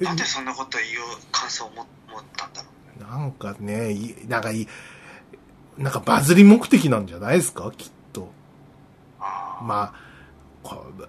[0.00, 0.90] なんでそんなこと言う
[1.30, 3.02] 感想を持持ったんだろう。
[3.02, 4.68] なんかね、いなんかいい、
[5.78, 7.70] なんかバズり目的なんじゃないですか？
[7.76, 8.32] きっと。
[9.20, 10.00] あーまあ、
[10.62, 11.08] こう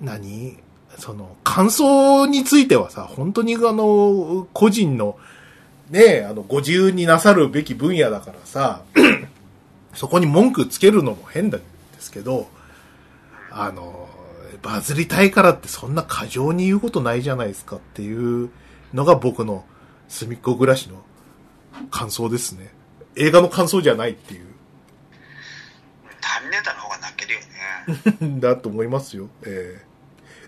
[0.00, 0.58] 何？
[0.98, 5.18] その、感想についてはさ、本当にあの、個人の
[5.92, 8.82] ねえ、あの、ご自由になさるべき分野だからさ、
[9.92, 11.64] そこに文句つけるのも変なんで
[12.00, 12.48] すけど、
[13.50, 14.08] あの、
[14.62, 18.48] バズりたいからってそんな過剰に言うことないじゃないですかっていう
[18.94, 19.66] のが僕の
[20.08, 21.02] 隅っこ暮らしの
[21.90, 22.72] 感想ですね。
[23.16, 24.46] 映画の感想じゃないっていう。
[26.22, 27.40] ターミネーターの方が泣けるよ
[28.30, 28.40] ね。
[28.40, 29.28] だと思いますよ。
[29.44, 29.91] ええ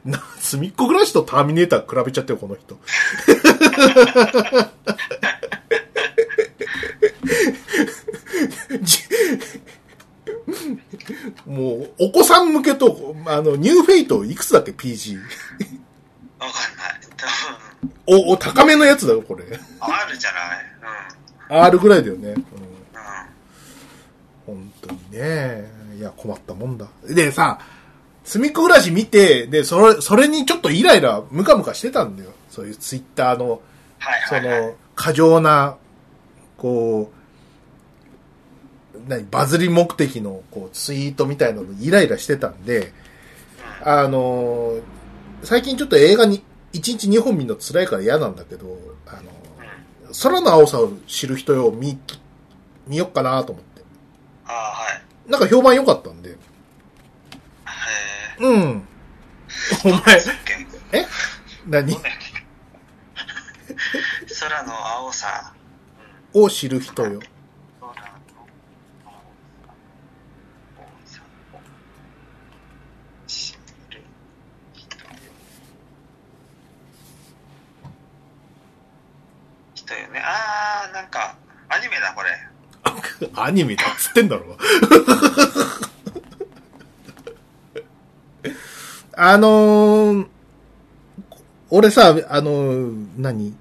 [0.05, 2.79] な、隅っこ暮らしとターミネーター比べちゃってよ、この人。
[8.83, 8.99] じ
[11.47, 15.17] もう、お子さん向けと、あの、ニューフェイトいくつだっけ ?PG。
[15.17, 15.31] わかん
[16.77, 17.01] ない。
[17.17, 17.27] 多
[18.07, 19.45] 分、お、お、高めのやつだよ、これ。
[19.45, 19.59] R
[20.19, 20.31] じゃ
[21.49, 22.29] ない R ぐらいだよね。
[22.29, 22.37] うんうん。
[22.37, 22.41] う
[24.53, 24.57] ん。
[24.63, 25.71] 本当にね。
[25.99, 26.89] いや、困ったもんだ。
[27.07, 27.61] でさ、
[28.25, 32.31] 隅っこ暮らし見て、で、それ、それにちょっとイライラ、ムカムカしてたんだよ。
[32.49, 33.61] そういうツイッターの、
[34.27, 34.67] そはいはい、はい。
[34.69, 35.77] の、過剰な、
[36.57, 37.13] こ
[38.95, 42.93] う、何、バズり目的の、こう、ツイートみたいなのにイライラしてたんで、
[43.83, 44.79] あの、
[45.43, 49.31] 最近ちょっと映画に、1日2本見るの辛いから嫌なんだけど、あの、
[50.23, 51.99] 空の青さを知る人よ、見、
[52.87, 53.83] 見よっかなと思って。
[54.47, 54.91] ああ、は
[55.29, 55.31] い。
[55.31, 56.37] なんか評判良かったんで。
[58.41, 58.89] へうん。
[59.85, 59.93] おえ。
[59.93, 60.17] 前、
[60.93, 60.99] え？
[61.01, 61.07] え
[61.67, 61.97] 何？
[64.41, 65.53] 空の青さ。
[66.33, 67.21] を知る人よ。
[67.81, 69.63] 空の青さ。
[70.77, 71.23] 青さ
[71.55, 71.61] を
[73.27, 73.59] 知る
[74.75, 75.13] 人よ。
[79.75, 80.21] 人よね。
[80.21, 81.37] ああ、なんか、
[81.69, 82.31] アニメだ、これ。
[83.41, 84.57] アニメだっつってんだろ。
[89.17, 90.27] あのー、
[91.71, 93.55] 俺さ、あのー、何？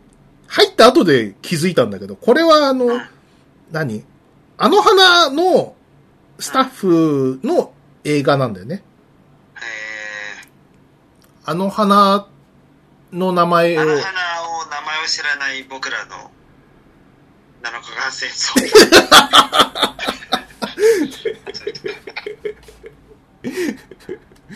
[0.48, 2.88] 入った後で気づいたんだけど、これはあの、
[3.72, 4.04] 何？
[4.58, 5.76] あの花の
[6.40, 7.74] スタッフの
[8.04, 8.76] 映画なんだよね。
[8.76, 9.60] へ
[11.46, 12.28] あの花
[13.12, 13.78] の名前え。
[13.78, 14.02] をあ、の花を、
[14.70, 16.32] 名前を知らない僕らの、
[17.64, 19.93] 7日間戦争。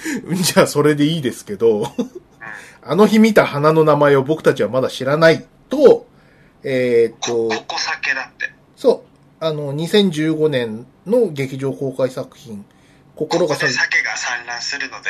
[0.33, 2.17] じゃあそれでいいですけど、うん
[2.89, 6.07] あの日見た花の名前を僕たちはまだ知らないと、
[6.63, 8.49] えーっこ、と、ここ酒だって。
[8.77, 9.03] そ
[9.41, 12.63] う、あの、2015年の劇場公開作品、
[13.13, 15.09] 心ここで酒が散乱するので、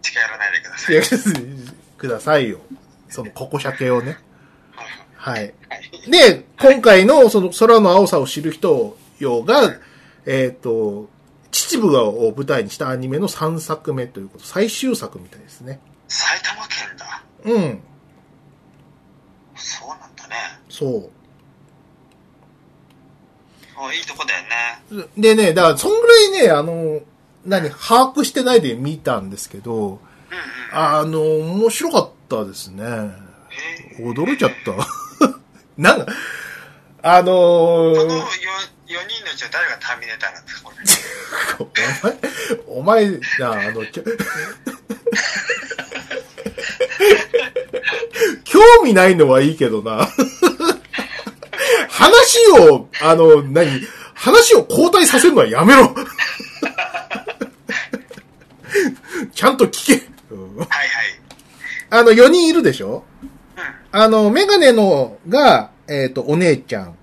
[0.00, 1.98] 近寄らないでください。
[1.98, 2.60] くださいよ。
[3.10, 4.16] その、ここ鮭をね。
[5.16, 5.42] はい。
[5.42, 5.52] はい。
[6.10, 9.74] で、今回のその空の青さを知る人よが、
[10.24, 11.10] えっ、と、
[11.50, 15.80] 秩父を舞台にしたアニメの3作目ということ、最終作みたいですね。
[16.08, 17.22] 埼玉県だ。
[17.44, 17.80] うん、
[19.54, 20.34] そうなんだね。
[20.68, 21.10] そ
[23.80, 25.06] おいいとこだよね。
[25.16, 25.20] う。
[25.20, 27.00] でね、だから、そんぐらいね、あの、
[27.44, 29.98] 何、把握してないで見たんですけど、うんうん。
[30.72, 32.84] あの、面白かったですね。
[34.00, 34.72] 驚いちゃった。
[35.78, 36.12] なんか、
[37.00, 38.24] あのこの
[38.88, 40.72] 4, ー、人のうちは誰がターミネーターなんですか、こ
[41.76, 41.78] れ。
[42.76, 43.84] お前、お前、なあ、あの、
[48.44, 50.08] 興味ないのはいいけどな。
[51.88, 53.86] 話を、あの、何？
[54.14, 55.94] 話を交代させるのはやめろ
[59.32, 60.88] ちゃんと聞け、うんはいはい。
[61.90, 63.04] あの、4人いるでしょ？
[63.22, 63.30] うん。
[63.92, 66.97] あの、メガネのが、えっ、と、お姉ちゃん。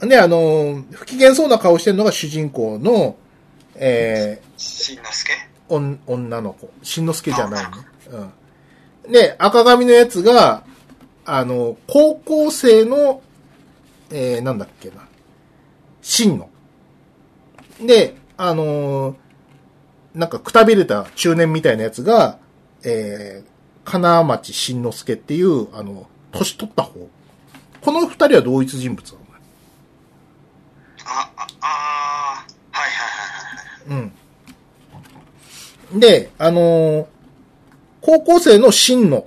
[0.00, 0.08] うん。
[0.08, 3.16] で、あの、不機嫌そうな顔してるのが主人公の、
[3.74, 5.32] えしんのすけ？
[5.32, 5.36] ー、
[5.68, 6.70] おん女の子。
[6.82, 7.70] しんのすけじゃないね。
[9.04, 9.12] うん。
[9.12, 10.64] で、赤髪のやつが、
[11.24, 13.22] あの、高校生の、
[14.10, 15.06] えー、なんだっけな。
[16.02, 16.48] しんの。
[17.80, 19.16] で、あのー
[20.14, 22.38] なんかくたびれた中年みたいなやつが、
[22.82, 23.50] えー、
[23.84, 27.06] 金町しんのすけっていう、あの、年取った方。
[27.82, 29.25] この二人は同一人物なのね
[31.06, 33.08] あ、あ、あーはいはい
[33.90, 34.12] はいはい。
[35.92, 36.00] うん。
[36.00, 37.06] で、あのー
[38.02, 39.26] 高校生の真野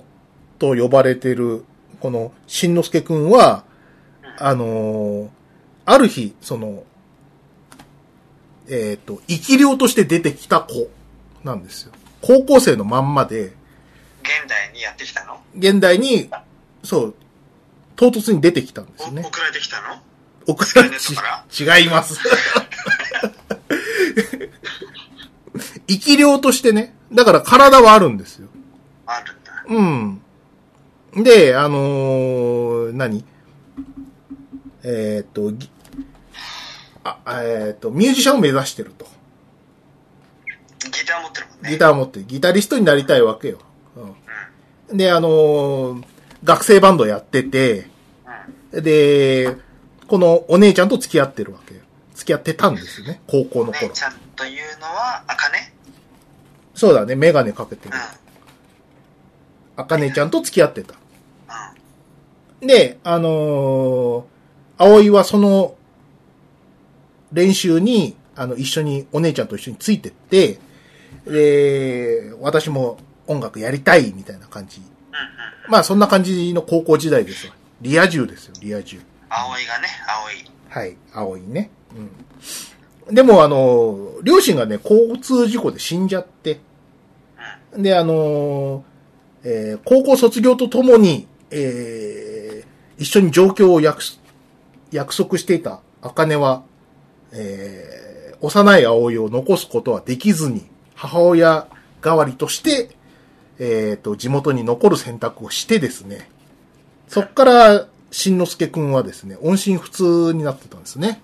[0.58, 1.64] と呼ばれてる、
[2.00, 3.64] この真之介くんは、
[4.38, 5.28] あのー
[5.84, 6.84] ある日、その、
[8.68, 10.88] えっ、と、生き量として出てきた子
[11.42, 11.92] なんですよ。
[12.22, 13.46] 高校生のまんまで、
[14.22, 15.40] 現代にやってきたの？
[15.56, 16.30] 現代に、
[16.84, 17.14] そう、
[17.96, 19.22] 唐突に出てきたんですよね。
[19.24, 20.00] お送られてきたの？
[20.46, 22.18] 送られてからち 違います。
[25.86, 26.94] 生き量としてね。
[27.12, 28.48] だから体はあるんですよ。
[29.06, 30.22] あるんだ。
[31.14, 31.24] うん。
[31.24, 33.24] で、あのー何？
[34.82, 35.68] えっ、と、ぎ
[37.04, 39.06] あ、えっ、と、ミュージシャンを目指してると。
[40.84, 41.70] ギター持ってるもんね。
[41.70, 43.58] ギター持って、ギタリストになりたいわけよ。
[44.90, 46.04] うん、で、あのー
[46.42, 47.86] 学生バンドやってて、
[48.72, 48.82] うん。
[48.82, 49.54] で、
[50.10, 51.82] このお姉ちゃんと付き合ってるわけよ。
[52.16, 53.82] 付き合ってたんですよね、高校の頃。
[53.82, 55.72] 姉ちゃんというのは、あかね
[56.74, 58.00] そうだね、メガネかけてるうん。。
[59.76, 60.96] あかねちゃんと付き合ってた。
[62.60, 62.66] うん。
[62.66, 64.24] で、あのー
[64.82, 65.76] 葵はその
[67.32, 70.58] 練習に、あの、一緒に、お姉ちゃんと一緒についてって、
[71.26, 74.80] で、私も音楽やりたいみたいな感じ。
[75.68, 77.54] まあそんな感じの高校時代ですわ。
[77.82, 79.00] リア充ですよ、リア充。
[79.30, 80.50] 葵がね、葵。
[80.68, 81.70] はい、葵ね。
[83.08, 83.14] うん。
[83.14, 86.60] でもあの、両親がね、交通事故で死んじゃって、
[87.72, 87.82] うん。
[87.82, 88.84] で、あの、
[89.42, 94.20] えー高校卒業とともに、えー一緒に上京を約す
[94.90, 96.64] 約束していた茜は、
[97.32, 98.10] えー
[98.42, 101.66] 幼い葵を残すことはできずに、母親
[102.02, 102.96] 代わりとして、
[103.58, 106.30] えっ、と、地元に残る選択をしてですね、
[107.06, 111.22] そっから、しんのすけくんはですね、音信不通になってたんですね。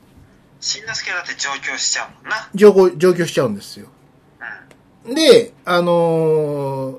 [0.61, 2.49] しんのすけだって上京しちゃうもんな。
[2.55, 3.89] 上京、上京しちゃうんですよ。
[5.05, 5.15] うん。
[5.15, 6.99] で、あのー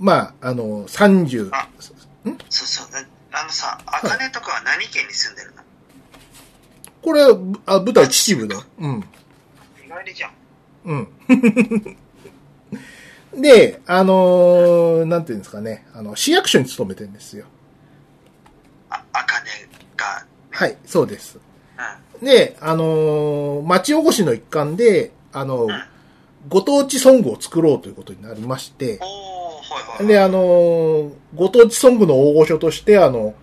[0.00, 2.92] まあ、あのー、30、あそうそう。
[2.92, 5.62] なあのさ、あかねとかは何県に住んでるの？
[7.02, 8.64] これは、ぶあ、舞台秩父だ。
[8.78, 9.04] うん。
[9.84, 10.32] 意外にじゃん。
[10.84, 11.08] うん。
[13.34, 17.46] で、あのーなんていうんですかね、あの、市役所に勤めてるんですよ。
[18.90, 19.46] あ、あかね
[19.96, 20.24] が。
[20.50, 21.38] はい、そうです。
[22.20, 22.26] うん。
[22.26, 25.68] で、あのー町おこしの一環で、あのん
[26.48, 29.06] ご当地ソングを作ろうということになりましては
[29.98, 30.06] いはい。
[30.06, 33.34] で、あのーご当地ソングの大御所として、あの、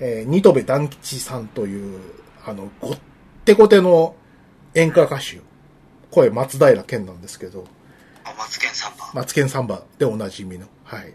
[0.00, 2.00] えー、ニトベ団吉さんという、
[2.44, 2.98] あの、ごっ
[3.44, 4.14] てごての
[4.74, 5.40] 演歌歌手、
[6.10, 7.68] 声松平健なんですけど、あ、
[8.38, 9.10] マツケンサンバ。
[9.12, 10.66] マツケンサンバでおなじみの。
[10.84, 11.08] はい。
[11.08, 11.14] うん。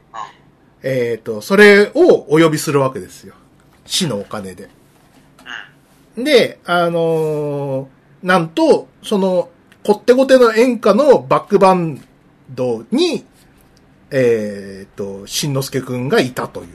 [0.84, 3.34] えっ、と、それをお呼びするわけですよ。
[3.86, 4.70] 市のお金で。
[6.18, 6.24] うん。
[6.24, 9.50] で、あのーなんと、その、
[9.84, 12.02] こってこての演歌のバックバン
[12.50, 13.26] ドに、
[14.12, 16.68] えっ、と、しんのすけくんがいたという。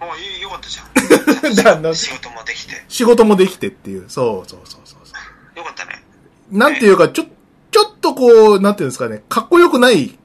[0.00, 1.82] おいいよかったじゃん。
[1.94, 2.84] 仕事もできて。
[2.88, 4.04] 仕事もできてっていう。
[4.08, 5.14] そうそうそうそうそ
[5.58, 6.02] よかったね。
[6.50, 6.56] う。
[6.56, 7.35] なんていうか、ちょ、ちょっと
[8.16, 10.18] こう、なんていうんですかね、かっこよくない、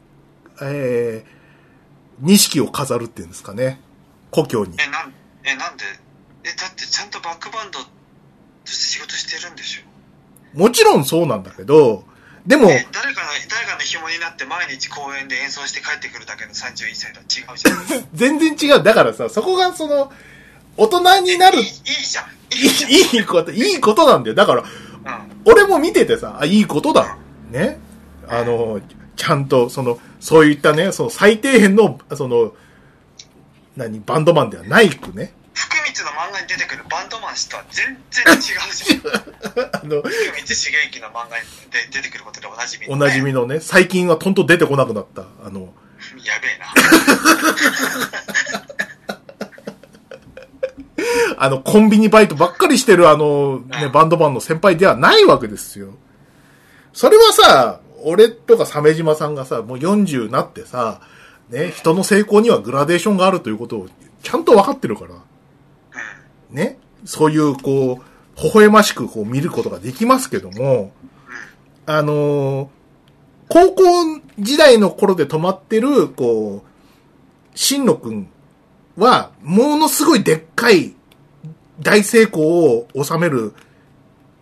[0.62, 3.80] えー、錦を飾るっていうんですかね。
[4.32, 4.78] 故郷に。
[4.82, 5.14] え、なん、
[5.44, 5.84] え、なんで？
[6.44, 7.86] え、だってちゃんとバックバンドと
[8.66, 10.58] して仕事してるんでしょ？
[10.58, 12.04] もちろんそうなんだけど、
[12.48, 18.08] でも、え、誰かの、誰かの紐になって毎日公園で演奏して帰ってくるだけの31歳とは違うじゃん。
[18.16, 18.84] 全然違う。
[18.84, 20.12] だからさ、そこがその、
[20.78, 21.74] 大人になるいい、いい
[22.06, 22.26] じゃん。
[23.18, 24.36] いいこと、いいことなんだよ。
[24.36, 25.42] だから、うん。
[25.46, 27.18] 俺も見ててさ、あ、いいことだ。
[27.52, 27.80] ね。
[28.28, 28.80] あの、
[29.16, 32.54] ちゃんと、その、そういったね、その最低限の、その、
[33.76, 35.34] 何、バンドマンではないくね。
[35.54, 39.82] 福光の漫画に出てくるバンドマン氏とは全然違うじゃん。
[39.84, 41.44] あの、福光茂之の漫画で
[41.92, 45.74] 出てくることでおなじみのおね、なじみのね、最近はとんと出てこなくなった、あの、
[46.24, 46.74] やべえな。
[51.38, 55.96] あの、コンビニバイトばっかりしてるあの、ね、バンドマンの先輩ではないわけですよ。
[56.94, 61.02] それはさ、俺とか鮫島さんがさ、もう40なってさ、
[61.50, 63.88] ね、人の成功にはグラデーションがあるということを
[64.24, 65.16] ちゃんと分かってるから、
[66.50, 70.92] ね、そういう、こう、微笑ましくこう見ることができますけども、
[71.86, 72.68] あのー
[73.54, 73.84] 高校
[74.40, 76.68] 時代の頃で止まってる、こう、
[77.54, 78.30] 新野くん
[78.96, 80.94] は、ものすごいでっかい
[81.82, 83.54] 大成功を収める、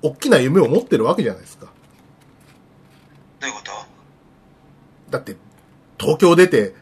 [0.04, 1.69] 大きな夢を持ってるわけじゃないですか。
[3.40, 3.72] どういうこと？
[5.12, 5.36] だって、
[6.00, 6.74] 東京出て、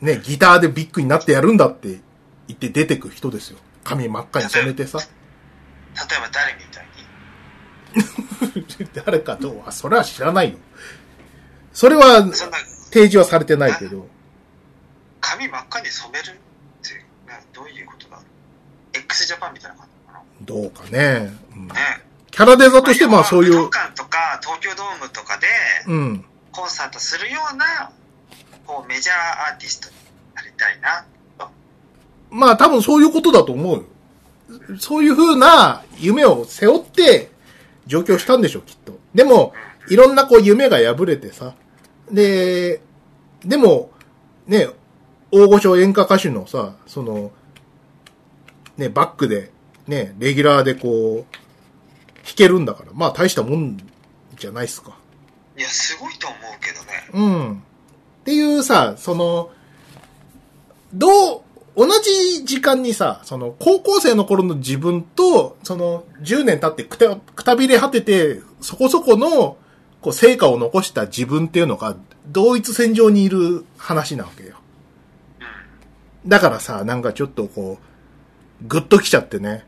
[0.00, 2.00] ね、ギターでビッグになってやるんだって
[2.48, 3.58] 言って出てく人ですよ。
[3.84, 4.98] 髪真っ赤に染めてさ。
[4.98, 6.86] 例えば誰みたい
[8.84, 8.86] に？
[9.04, 10.58] 誰かとは、それは知らないよ。
[11.72, 12.22] それは、
[12.90, 14.06] 提示はされてないけど。
[15.20, 16.32] 髪真っ赤に染めるっ
[16.82, 18.20] て、などういうことだ
[18.92, 21.32] ?x ジャパンみたいな感じかなどうかね。
[21.54, 21.74] うんね。
[22.36, 25.46] キャラデザとしてまあそういう武道、館とか東京ドームとかで
[25.86, 26.24] うん。
[26.52, 27.90] コンサートするような、
[28.66, 29.94] こうメジャーアーティストに
[30.34, 31.06] なりたいな。
[31.38, 31.50] と
[32.30, 33.84] まあ多分そういうことだと思うよ。
[34.78, 37.30] そういう風な夢を背負って
[37.86, 38.98] 上京したんでしょ、きっと。
[39.14, 39.54] でも、
[39.88, 41.54] いろんなこう夢が破れてさ。
[42.12, 42.82] で、
[43.46, 43.90] でも、
[44.46, 44.68] ね、
[45.30, 47.32] 大御所演歌歌手のさ、その、
[48.76, 49.52] ね、バックで、
[49.86, 51.45] ね、レギュラーでこう、
[52.36, 53.78] 弾けるんだから、まあ大したもん
[54.38, 54.96] じゃないっすか。
[55.56, 57.08] いや、すごいと思うけどね。
[57.14, 57.52] うん。
[57.54, 57.56] っ
[58.24, 59.50] ていうさ、その、
[60.92, 61.40] どう、
[61.76, 69.56] 同じ時間にさ、その、高校生の頃の自分と、その、10年経ってくた、くたびれ果てて、そこそこの、
[70.00, 74.56] こう、成果を残した自分っていうのが、同一線上にいる話なわけよ。
[76.24, 76.28] うん。
[76.28, 79.64] だからさ、なんかちょっとこう、ぐっと来ちゃってね。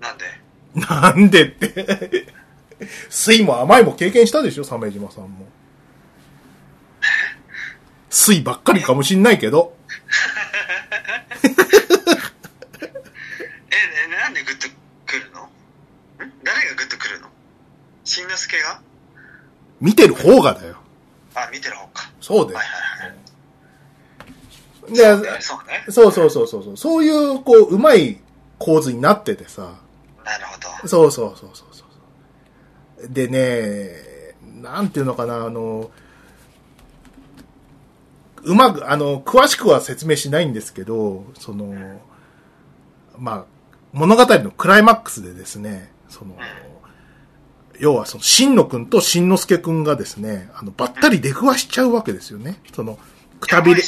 [0.00, 0.24] なんで
[0.74, 2.26] なんでって。
[3.08, 5.46] 水も甘いも経験したでしょ、鮫島さんも。
[8.08, 9.76] 水ばっかりかもしんないけど。
[13.70, 14.68] え、えなんでグッと
[15.06, 15.42] くるの？
[15.44, 15.48] ん？
[16.42, 17.28] 誰がグッとくるの？
[18.04, 18.80] しんのすけが？
[19.80, 20.76] 見てる方がだよ。
[21.34, 22.10] あ、見てる方か。
[22.20, 22.66] そうだよはい。
[22.66, 23.20] はいはい。
[24.92, 25.40] でそうね。
[25.40, 25.84] そうね。
[25.88, 26.76] そうそうそうそうそう。
[26.76, 28.20] そういう、こう、うまい
[28.58, 29.74] 構図になっててさ。
[30.30, 30.88] なるほど。
[30.88, 31.84] そうそうそうそうそ
[33.04, 33.08] う。
[33.08, 33.90] でね、
[34.62, 35.90] なんていうのかな、あの、
[38.42, 41.74] うまく、あの、詳しくは説明しないんですけど、その、
[43.18, 43.44] まあ、
[43.92, 46.36] 物語のクライマックスでですね、その、
[47.78, 52.60] 要はその、しんのくんとしんのすけくんがですね、あの、ばったり出くわしちゃうわけですよね。
[52.72, 52.98] その、
[53.40, 53.82] くたびれ。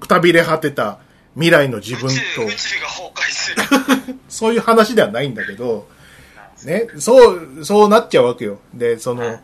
[0.00, 1.00] くたびれ果てた
[1.36, 3.54] 未来の自分と、宇宙が崩壊す
[4.08, 4.18] る。
[4.28, 5.86] そういう話ではないんだけど、
[6.64, 8.58] ね、そう、そうなっちゃうわけよ。
[8.72, 9.40] で、その、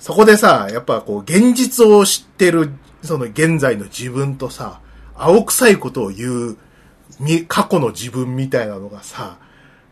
[0.00, 4.80] そこでさ、やっぱこう、現実を知ってる、その現在の自分とさ、
[5.14, 6.56] 青臭いことを言う、
[7.20, 9.38] み、過去の自分みたいなのがさ、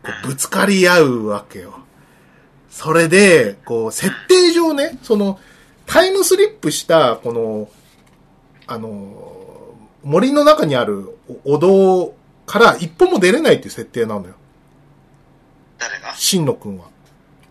[0.03, 1.79] こうぶつかり合うわけよ。
[2.69, 5.39] それで、こう、設定上ね、その、
[5.85, 7.69] タイムスリップした、この、
[8.67, 9.34] あの、
[10.05, 12.13] 森の中にあるおお堂
[12.45, 14.35] から一歩も出れないっていう設定なのよ。
[15.79, 16.15] 誰が？
[16.15, 16.85] しんのくんは。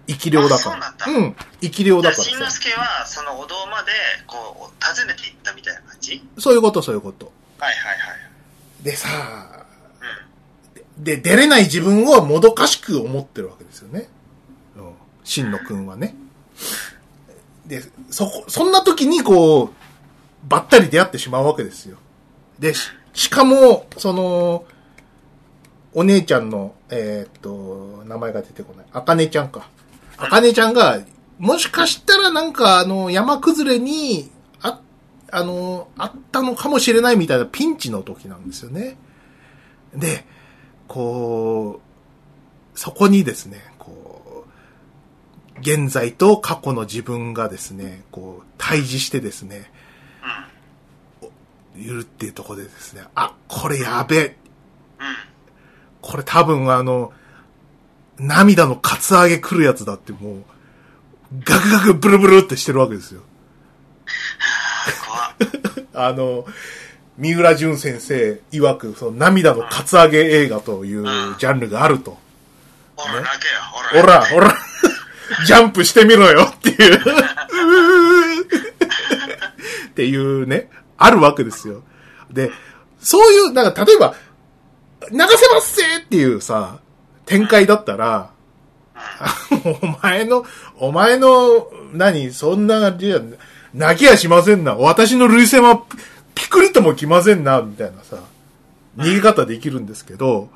[0.07, 0.77] 生き量だから。
[0.77, 1.37] うなんだうん。
[1.61, 2.23] 生き量だからさ。
[2.23, 3.91] しんのすけは、そのお堂まで、
[4.27, 6.23] こう、訪ねていったみたいな感じ？
[6.39, 7.33] そういうこと、そういうこと。
[7.59, 8.15] はいはいは
[8.83, 8.85] い。
[8.85, 9.67] でさ、
[10.97, 11.05] うん。
[11.05, 14.09] で、出れない自分をもどかしく思ってるわけですよね。
[14.77, 14.93] うん。
[15.25, 16.15] しんのくんはね。
[17.67, 19.71] で、そこ、そんな時にこう、
[20.47, 21.97] ばったり出会ってしまうわけですよ。
[22.59, 24.65] で、ししかも、その、
[25.93, 28.87] お姉ちゃんの、えーっと、名前が出てこない。
[28.93, 29.69] あかねちゃんか。
[30.17, 31.01] あかねちゃんが、
[31.39, 34.31] もしかしたらなんかあの、山崩れに、
[34.61, 34.81] あ、
[35.31, 38.97] あの、あったのかもしれないみたいなピンチの時なんですよね。
[39.95, 40.25] で、
[40.89, 41.81] こ
[42.75, 44.45] う、そこにですね、こ
[45.57, 49.71] う、現在と過去の自分がですね、こう、対峙してですね、
[51.83, 54.37] るっていうところでですね、あ、これやべえ。
[56.01, 57.13] これ多分あの、
[58.19, 60.45] 涙のカツアゲ来るやつだってもう、
[61.43, 63.23] ガクガクブルブルってしてるわけですよ。
[65.95, 66.47] あの、
[67.17, 71.05] 三浦淳先生曰く、その涙のカツアゲ映画という
[71.39, 72.19] ジャンルがあると。
[72.97, 73.55] ほら、泣けよ、
[74.03, 74.23] ほら。
[74.23, 74.59] ほら、ほら、
[75.47, 77.01] ジャンプしてみろよっていう。
[79.89, 81.83] っていうね、あるわけですよ。
[82.31, 82.51] で、
[82.99, 84.15] そういう、なんか例えば、
[85.11, 86.79] 流せますせっていうさ、
[87.27, 88.31] 展開だったら、
[89.83, 90.45] お前の、
[90.79, 93.21] お前の、何、そんな、じゃ
[93.73, 94.75] 泣きやしませんな。
[94.75, 95.83] 私の類線は
[96.35, 98.19] ピピクリとも来ませんな、みたいなさ、
[98.97, 100.49] 逃げ方できるんですけど、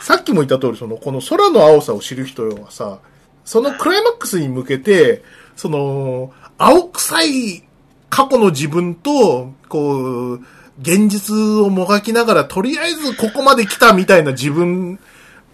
[0.00, 2.98] さっきも言った通り、その、この空の青さを知る人はさ、
[3.44, 5.22] そのクライマックスに向けて、
[5.56, 7.64] その、青臭い
[8.12, 10.40] 過去の自分と、こう、
[10.82, 14.98] 現実をもがきながら、とりあえずここまで来たみたいな自分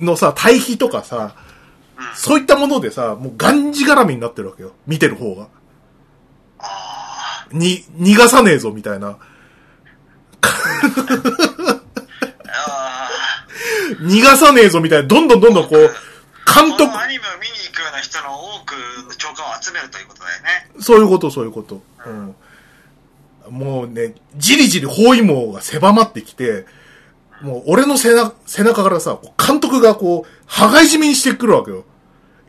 [0.01, 1.37] のさ、対比とかさ、
[2.17, 4.73] そういったものでさ、もうがんじがらみになってるわけよ。
[4.89, 5.47] 見てる方が。
[6.59, 9.19] あに、逃がさねえぞ、みたいな。
[14.03, 15.07] 逃がさねえぞ、みたいな。
[15.07, 15.91] どんどんどんどんこう、ー。
[16.53, 18.73] 監督この、アニメを見に行くような人の多く
[19.07, 20.71] の共感を集めるということだよね。
[20.81, 21.81] そういうこと、そういうこと。
[22.05, 22.35] うん。
[23.51, 26.67] もうね、じりじり包囲網が狭まってきて、
[27.43, 31.85] もう俺の背中、背中からさ、監督がこう、羽交い締めにしてくるわけよ。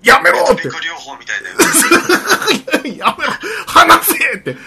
[0.03, 0.69] やめろって理。
[0.69, 2.97] 療法みたいだよね。
[2.97, 3.31] やめろ
[3.67, 4.57] 離せって。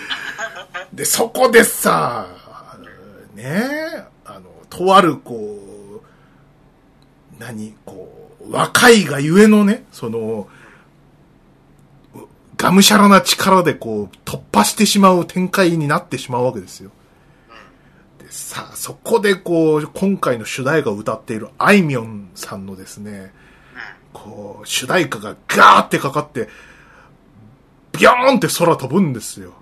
[0.92, 2.26] で、そこでさ、
[3.34, 5.58] ねえ、あの、とある、こ
[5.98, 10.46] う、何、こう、若いがゆえのね、その、我
[12.62, 16.90] がむしゃらな力でこう、突破してしまう展開になってしまうわけですよ。
[18.18, 23.32] でさあ、そこでこう、今回の主題歌を歌っているあいみょんさんのですね、
[24.12, 26.48] こう、主題歌がガーってかかって、
[27.92, 29.54] ビョーンって空飛ぶんですよ。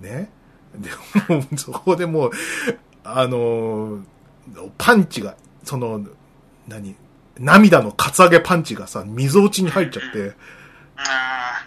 [0.00, 0.30] ね？
[0.76, 0.90] で、
[1.34, 2.30] も そこでもう、
[3.04, 4.02] あのー
[4.78, 6.04] パンチが、その、
[6.66, 6.96] 何？
[7.38, 10.34] 涙のカツアゲパンチがさ、溝落ちに入っちゃって、
[10.96, 11.64] あ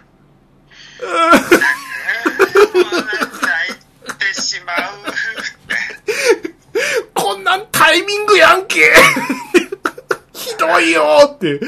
[3.42, 4.76] 泣いてしまう。
[7.14, 8.92] こんなんタイミングやんけ
[10.32, 11.02] ひどいよ
[11.34, 11.60] って、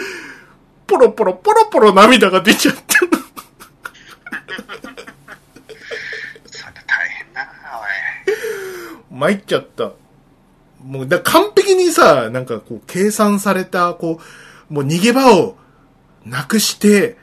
[0.87, 2.83] ポロポロポロポロ涙が出ちゃった。
[6.47, 7.53] そんな大変だな、
[9.11, 9.93] 参っちゃった。
[10.87, 14.21] もう、だ完璧にさ、なんかこう、計算された、こ
[14.71, 15.57] う、もう逃げ場を
[16.25, 17.19] なくして、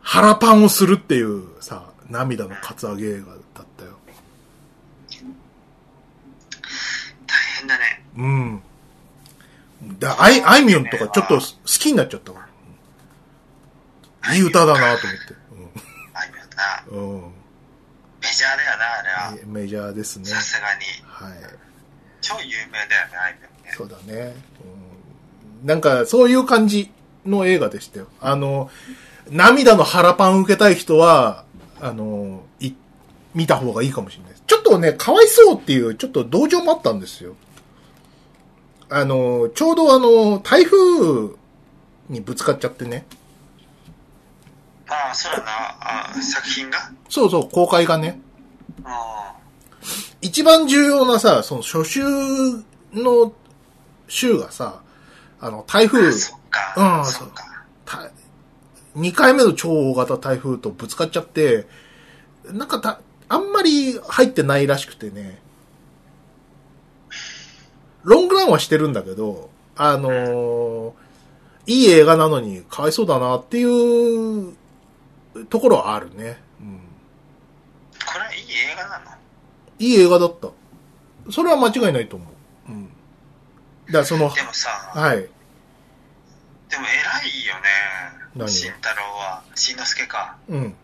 [0.00, 3.98] 腹パンをするっていうさ、涙のカツアゲ映画だったよ。
[7.26, 8.04] 大変だね。
[8.16, 8.62] うん。
[9.98, 12.48] だあい、あいみょんとかちょっと好きになっちゃったか
[14.22, 14.34] ら。
[14.34, 15.34] いい歌だなと思って。
[16.14, 17.02] あいみょんな。
[17.02, 17.22] うん。
[17.24, 17.38] うん
[18.20, 19.46] メジャーだよな、あれは。
[19.46, 20.26] メジャーですね。
[20.26, 20.80] さすがに。
[21.06, 21.67] はい。
[22.20, 23.72] 超有名だよね、あいみょんね。
[23.76, 24.34] そうだね。
[25.62, 26.90] うん、なんか、そういう感じ
[27.24, 28.08] の映画でしたよ。
[28.20, 28.70] あの、
[29.30, 31.44] 涙の腹パン受けたい人は、
[31.80, 32.72] あの、い、
[33.34, 34.42] 見た方がいいかもしれないです。
[34.46, 37.34] ちょっとね、かわいそうっていう、ちょっと同情もあったんですよ。
[38.90, 41.34] あの、ちょうどあの、台風
[42.08, 43.04] にぶつかっちゃってね。
[44.88, 45.44] ああ、そうだな。
[45.80, 46.90] ああ作品が？
[47.10, 48.18] そうそう、公開がね。
[48.78, 48.84] うん。
[50.20, 52.00] 一番重要なさ、その初週
[52.92, 53.32] の
[54.08, 54.82] 週がさ、
[55.40, 56.06] あの、台風。
[56.08, 57.44] うんそっか。
[57.84, 58.10] た
[58.96, 61.66] 2回目の超大型台風とぶつかっちゃって、
[62.46, 65.40] なんかた、あんまり入ってないらしくてね。
[68.02, 70.92] ロングランはしてるんだけど、あのー
[71.66, 74.56] いい映画なのにかわいそうだなっていう
[75.50, 76.40] ところはあるね。
[76.62, 76.80] うん。
[78.06, 79.17] これはいい映画なの？
[79.78, 80.48] いい映画だった。
[81.30, 82.24] それは間違いないと思
[82.68, 82.72] う。
[82.72, 82.86] うん。
[83.86, 85.18] だからその、でもさ、はい。
[85.18, 85.28] で
[86.76, 87.54] も偉いよ
[88.44, 88.48] ね。
[88.48, 89.42] 慎太郎は。
[89.54, 90.36] 慎之介か。
[90.48, 90.74] うん。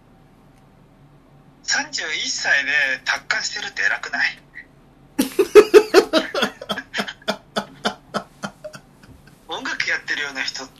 [1.64, 2.70] 31歳で
[3.04, 4.38] 達観してるって偉くない？
[9.48, 10.70] 音楽やってるような人だっ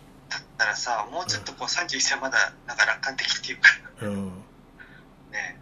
[0.59, 3.69] たらさ、もうちょっとこう31歳まだなんか楽観的っていうか、
[4.03, 4.27] うん。
[5.31, 5.59] ね。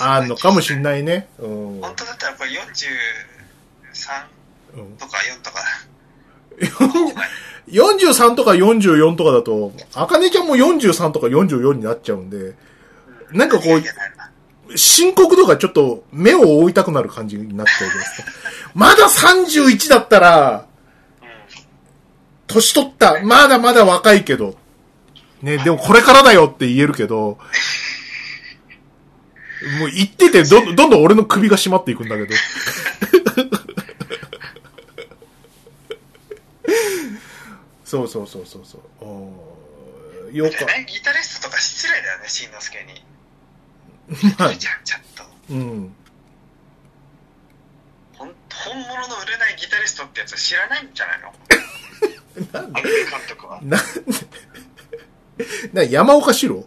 [0.00, 1.28] あんのかもしんないね。
[1.38, 1.80] うん。
[1.80, 2.58] 本当だったらこれ43
[4.76, 5.60] うんとか4とか。
[6.60, 7.22] の方が
[7.68, 12.54] 43とか44とかだと、あかねちゃんも43とか44になっちゃうんで、
[13.32, 18.28] なんかこう深刻度がちょっと目を覆いたくなる感じになっちゃうですか。
[18.74, 20.68] まだ31だったら、うん
[22.48, 24.56] 年取った、まだまだ若いけど、
[25.42, 27.38] ね、でもこれからだよって言えるけど、
[29.80, 32.34] もう言っててどんどんどん俺の首が締まっていくんだけど。
[37.84, 38.80] そうそうそうそうそう。
[39.00, 40.56] おーよか。
[40.86, 43.02] ギタリストとか失礼だよね、慎之介に。
[44.38, 45.24] まあじゃん、ちゃんと。
[45.50, 45.94] うん。
[48.14, 51.32] ほん本物の売れないギタリストってやつ知らないんじゃないの？
[52.52, 53.60] なんアメリカ監督は。
[53.62, 53.86] なんで、
[55.72, 56.66] な、山岡四郎？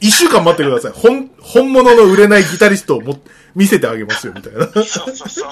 [0.00, 0.92] 一週間待ってください。
[0.92, 3.20] 本、本物の売れないギタリストをも、
[3.54, 4.66] 見せてあげますよ、みたいな。
[4.66, 5.50] そうそうそう。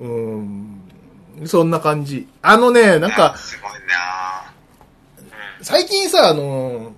[0.00, 0.90] うん。
[1.46, 2.28] そんな感じ。
[2.42, 4.52] あのね、なんか、すごいな
[5.18, 5.22] う
[5.62, 5.64] ん。
[5.64, 6.92] 最近さ、あの、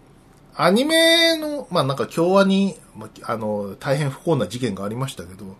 [0.55, 5.57] アニメの、まあなんか京アニ、まああの、大変不幸な事件がありましたけど、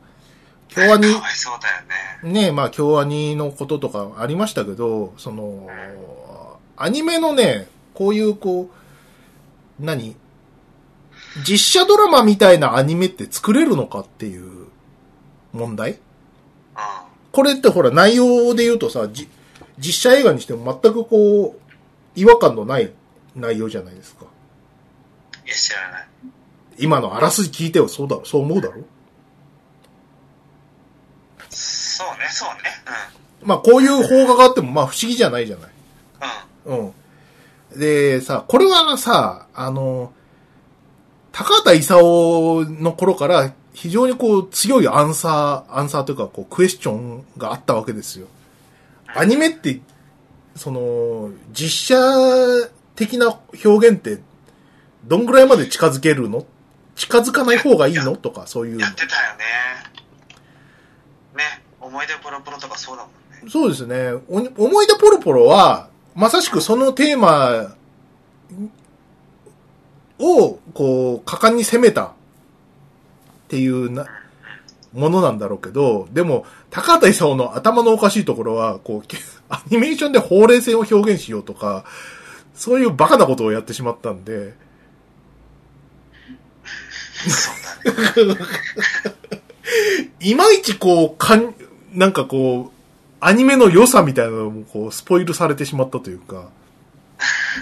[0.69, 2.43] 京アニか、わいそうだよね。
[2.47, 5.69] ね、まあ、京アニのこととかありましたけど、その、
[6.77, 8.71] アニメのね、こういうこ
[9.81, 10.17] う、何？
[11.47, 14.69] 実写ドラマみたいなアニメって作れるのかっていう
[15.53, 15.93] 問題？
[15.93, 15.99] うん。
[17.33, 19.29] これってほら内容で言うとさ、じ
[19.79, 21.61] 実写映画にしても全くこう、
[22.15, 22.93] 違和感のない
[23.35, 24.27] 内容じゃないですか。
[25.47, 26.09] いや、知らない。
[26.79, 28.83] 今のあらすじ聞いてはそうだろ、そう思うだろ？
[31.49, 32.63] そうね、そうね。
[33.43, 35.71] まあこういう邦画があってもまあ不思議じゃないじゃない。
[36.67, 36.79] うん。
[36.79, 36.93] うん。
[37.73, 37.81] うん。
[37.81, 40.13] で、さ、これはさ、あの、
[41.33, 48.27] 高畑勲の頃から非常にこう強いアンサー、アンサーというかこうクエスチョンがあったわけですよ。
[49.15, 49.81] アニメって
[50.55, 54.21] その、実写的な表現って、
[55.05, 56.45] どんぐらいまで近づけるの？
[56.95, 58.15] 近づかない方がいいの？
[58.17, 59.45] とか、そういうのやってたよね。
[61.35, 63.13] ね、思い出ポロポロとかそうだもん
[63.43, 63.51] ね。
[63.51, 64.13] そうですね。
[64.29, 67.75] お思い出ポロポロは、まさしくそのテーマ
[70.19, 72.13] を、こう、果敢に攻めたっ
[73.49, 74.07] ていうな、
[74.93, 79.19] ものなんだろうけど、でも、高畑勲の頭のおかしいところは、こう、け
[79.49, 81.85] アニメーションでほうれい線を表現しようとか、
[82.55, 84.55] そういうバカなことをやってしまったんで。
[90.21, 91.55] いまいちこう、かん、
[91.93, 92.82] なんかこう、
[93.25, 96.49] アニメの良さみたいなのもこう、スポイルされてしまったというか。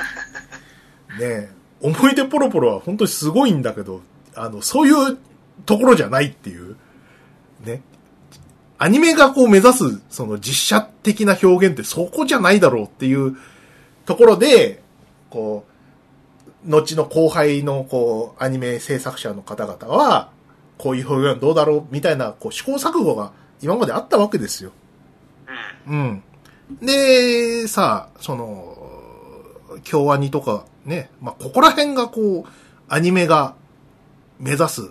[1.20, 1.50] ねえ、
[1.82, 4.00] 思い出ポロポロは本当にすごいんだけど、
[4.34, 5.18] あの、そういう
[5.66, 6.76] ところじゃないっていう。
[7.62, 7.82] ね。
[8.78, 13.36] アニメがこう目指す、その実写的な表現ってそこじゃないだろうっていう
[14.06, 14.82] ところで、
[15.28, 15.66] こ
[16.64, 20.30] う、後の後輩のこう、アニメ制作者の方々は、
[20.78, 24.72] こういう表現どうだろうみたいな、こう試行錯誤が今まであったわけですよ。
[25.90, 26.22] うん。
[26.70, 26.86] うん。
[26.86, 28.76] で、さ、その、
[29.82, 32.50] 京アニとかね、まあ、ここら辺がこう、
[32.88, 33.54] アニメが
[34.38, 34.90] 目指す、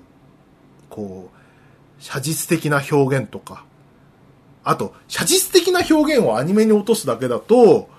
[0.90, 3.66] こう、写実的な表現とか、
[4.64, 7.90] あと、写実的な表現をアニメに落とすだけだと、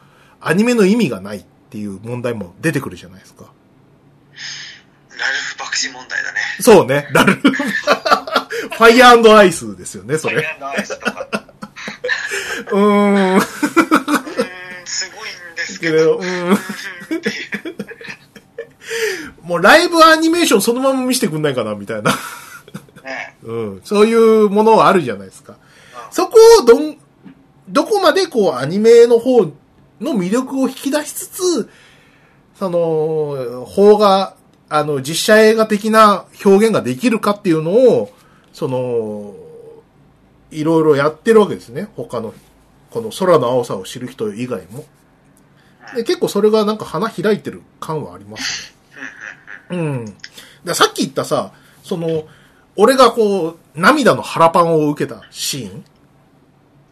[0.41, 3.45] アニメの意味がないっていう問題も出てくるじゃないですか。
[3.45, 6.39] ラルフ爆死問題だね。
[6.61, 7.51] そうね、ラルフ。
[8.81, 10.37] ファイヤーアイスですよね、それ。
[10.37, 11.40] ファイアアイスとか。
[12.71, 13.37] うーん。
[13.37, 13.41] うーん、
[14.85, 16.17] すごいんですけけど、ど。
[16.19, 16.59] うーん。
[19.43, 22.13] もうライブアニメーションそのまま見せてくんないかな、みたいな。
[23.03, 23.81] ねうん。
[23.85, 25.57] そういうものはあるじゃないですか。
[26.11, 26.97] そこをどん、
[27.69, 29.45] どこまでこうアニメの方
[30.01, 31.71] の魅力を引き出しつつ、
[32.59, 34.35] その、方が、
[34.69, 38.13] あの、実写映画的な表現ができるかっていうのを、
[38.53, 39.35] その、
[40.51, 41.89] いろいろやってるわけですね。
[41.97, 42.35] 他の、
[42.91, 44.85] この空の青さを知る人以外も。
[45.95, 48.75] で結構それがなんか花開いてる感はあります
[49.71, 49.77] ね。
[49.79, 50.05] うん。
[50.65, 51.53] でさっき言ったさ、
[51.83, 52.25] その、
[52.77, 55.85] 俺がこう、涙の腹パンを受けたシーン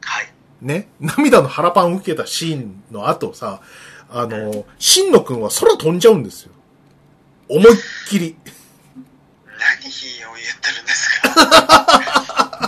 [0.01, 0.33] はい。
[0.61, 3.61] ね、涙の腹パンを受けたシーンの後さ、
[4.11, 6.53] あの、新野くんは空飛んじゃうんですよ。
[7.49, 7.77] 思いっ
[8.09, 8.37] きり。
[9.47, 12.68] 何を言ってるんですか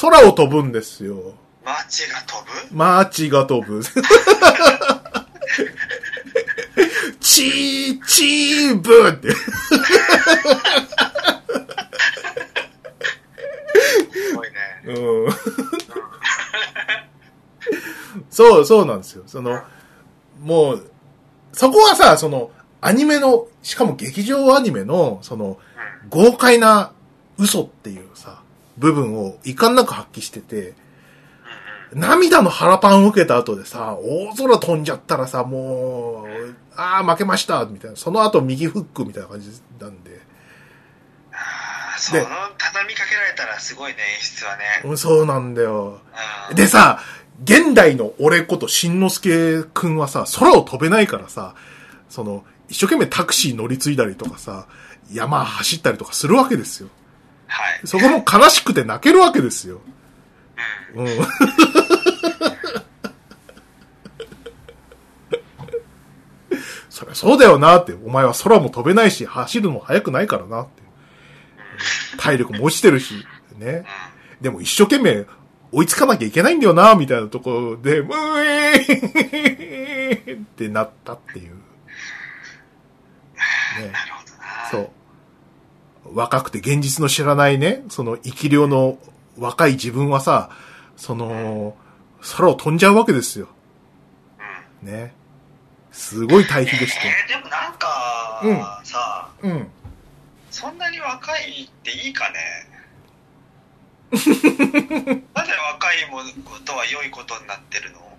[0.00, 1.34] 空を飛ぶんですよ。
[1.64, 2.76] マーチが飛ぶ？
[2.76, 3.82] マーチが飛ぶ。
[7.20, 9.30] チー、チーブーって。
[9.32, 9.38] す
[14.34, 14.56] ごいね。
[14.86, 15.32] うん。
[18.30, 19.22] そう、そうなんですよ。
[19.26, 19.62] その、
[20.40, 20.90] もう、
[21.52, 22.50] そこはさ、その、
[22.80, 25.50] アニメの、しかも劇場アニメの、その、う
[26.06, 26.10] ん。
[26.10, 26.92] 豪快な
[27.38, 28.13] 嘘っていうさ、
[28.78, 30.74] 部分を遺憾なく発揮してて、うん
[31.94, 37.96] 涙の腹パンを受けた後でさ、大空飛んじゃったらさ、もう、ああ、負けましたみたいな。
[37.96, 39.48] その後右フックみたいな感じ
[39.78, 40.20] なんで。
[41.32, 41.36] あ
[41.96, 42.22] あ、その
[42.58, 44.64] 畳みかけられたらすごいね、演出はね。
[44.84, 46.00] うんそうなんだよ。
[46.50, 47.00] うんでさ、
[47.44, 51.54] 現代の俺ことしんのすけくんはさ、空を飛べないからさ、
[52.08, 54.66] その、一生懸命タクシー乗り継いだりとかさ、
[55.12, 56.88] 山走ったりとかするわけですよ。
[57.54, 57.80] はい。
[57.86, 59.80] そこも悲しくて泣けるわけですよ。
[60.96, 61.06] うん。
[61.06, 61.14] うん。
[66.90, 67.92] そりゃそうだよなって。
[67.92, 70.82] お前は空も飛べないし、走るのも速くないからなって。
[72.18, 73.24] 体力も落ちてるし、
[73.56, 73.84] ね。
[74.40, 75.26] でも一生懸命
[75.70, 78.08] 追いつかなきゃいけないんだよな、みたいなところで、う
[78.38, 81.54] えーってなったっていう。
[81.54, 81.54] ね。
[83.92, 84.68] なるほどな。
[84.70, 85.03] そう。
[86.14, 88.98] 若くて現実の知らないね、その生き量の
[89.38, 90.50] 若い自分はさ、
[90.96, 91.76] その、
[92.36, 93.48] 空を飛んじゃうわけですよ。
[94.82, 94.88] うん。
[94.88, 95.12] ね。
[95.90, 97.08] すごい対比でして。
[97.08, 99.68] えー、でもなんか、うんさ、うん。
[100.50, 102.38] そんなに若いっていいかね？
[104.14, 104.32] なぜ
[105.72, 108.13] 若いもことは良いことになってるの？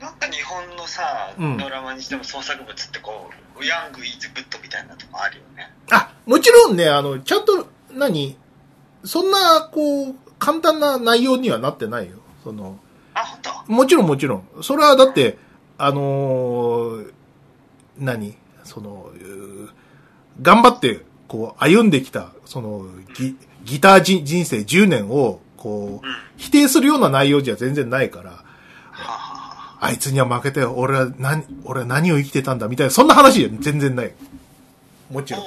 [0.00, 3.30] なんか日本のさ、うんドラマにしても創作物ってこ
[3.60, 5.72] う、ヤングイズグッドみたいなとこあるよね。
[5.90, 8.36] あ、もちろんね、あの、ちゃんと、何？
[9.04, 12.18] そんな、こう、簡単な内容にはなってないよ。
[12.42, 12.78] その、
[13.14, 13.72] あ、本当？
[13.72, 14.48] もちろんもちろん。
[14.62, 15.38] それはだって、
[15.78, 17.12] あのー
[17.98, 18.36] 何？
[18.64, 19.70] その、うー
[20.42, 28.43] 頑張って、こう、歩んできた、その、ギギター人人生10年を、こううん。、否定するような内容じゃ全然ないから、
[29.84, 34.12] あいつには負けて、俺は何、俺は何を生きてたんだみたいな、そんな話じゃ全然ない。
[35.10, 35.42] もちろん。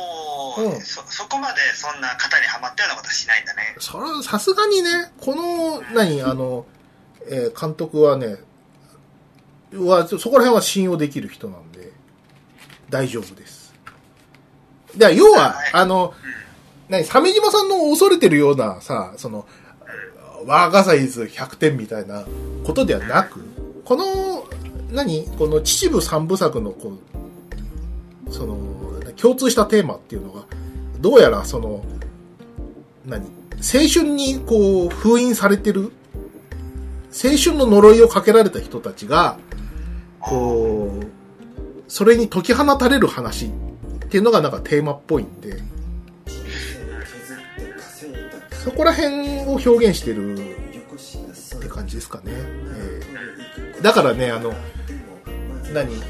[0.59, 3.75] うんそ、そこまでそんな型にはまったようなことはしないんだね。
[3.79, 6.65] それはさすがにね、この、何、あの、
[7.29, 8.37] えー監督はね、
[9.73, 11.91] は、そこら辺は信用できる人なんで、
[12.89, 13.73] 大丈夫です。
[14.95, 16.13] で、要ははい、あの、
[16.89, 19.45] 何、鮫島さんの恐れてるようなさ、その、
[20.45, 22.25] ワーガサイズ100点みたいな
[22.63, 23.41] ことではなく、
[23.87, 24.43] この、
[24.91, 25.25] 何？
[25.37, 26.97] この秩父三部作の、こ
[28.27, 28.57] う、その、
[29.15, 30.43] 共通したテーマっていうのが、
[30.99, 31.85] どうやらその、
[33.05, 33.23] 何？
[33.59, 35.93] 青春にこう封印されてる、
[37.11, 39.39] 青春の呪いをかけられた人たちが、
[40.19, 41.05] こう、
[41.87, 43.49] それに解き放たれる話っ
[44.09, 45.61] ていうのがなんかテーマっぽいんで、
[48.51, 52.33] そこら辺を表現してるって感じですかね。
[52.33, 52.96] ええ。
[53.81, 54.53] だからね、あの、
[55.73, 56.01] 何？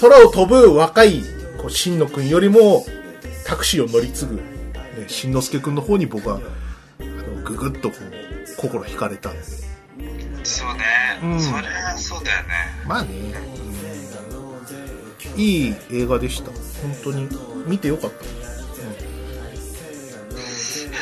[0.00, 1.22] 空を飛ぶ若い、
[1.58, 2.84] こう、新野くんよりも、
[3.44, 4.42] タクシーを乗り継ぐ、ね、
[5.08, 6.40] 新之助くんの方に僕は、
[7.00, 9.42] あの、ぐぐっとこう、心惹かれたんで。
[10.44, 10.84] そうね。
[11.22, 12.48] うんそれはそうだよね。
[12.86, 13.08] まあね、
[15.34, 16.50] うんいい映画でした。
[16.50, 16.56] 本
[17.04, 17.28] 当に。
[17.66, 18.24] 見てよかった。
[18.24, 18.28] え、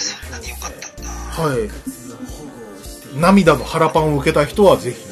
[0.00, 1.10] そんなに良かったんだ。
[1.10, 1.70] はい。
[3.18, 5.07] 涙の腹パンを受けた人はぜひ。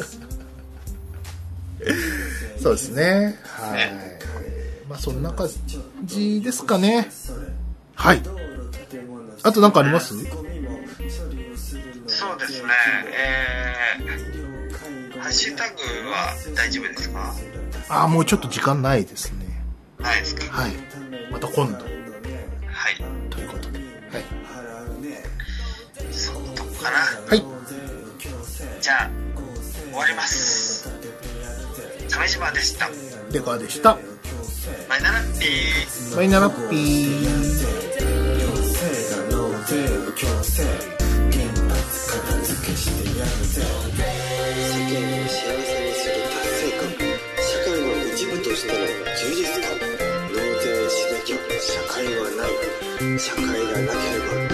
[2.62, 3.38] そうですね。
[3.44, 3.90] はい。
[4.88, 5.48] まあそんな感
[6.04, 7.08] じですかね。
[7.94, 8.22] はい。
[9.42, 10.14] あと何かあります？
[12.06, 12.68] そうですね。
[13.12, 15.76] えー、ハッシュタグ
[16.10, 17.34] は大丈夫ですか？
[17.88, 19.38] ああ、もうちょっと時間ないですね。
[19.98, 20.44] ないですか？
[20.52, 20.72] はい。
[21.30, 21.78] また今度。
[21.78, 21.86] はい。
[23.30, 23.78] ということで。
[23.78, 23.84] は
[24.18, 24.24] い。
[26.12, 26.98] そのとこかな。
[26.98, 27.42] はい。
[28.82, 29.10] じゃあ、
[29.90, 30.88] 終わります。
[32.08, 32.88] 鮫島でした。
[33.32, 33.98] デカでした。
[34.88, 36.16] マイナラッピー。
[36.16, 37.20] マイナラッピー。
[37.30, 37.56] 世
[44.46, 46.82] 間を幸せにする達成感
[47.40, 48.74] 社会の一部としての
[49.16, 49.64] 充実感
[50.30, 54.49] 納税しなきゃ社会はない社会がなければ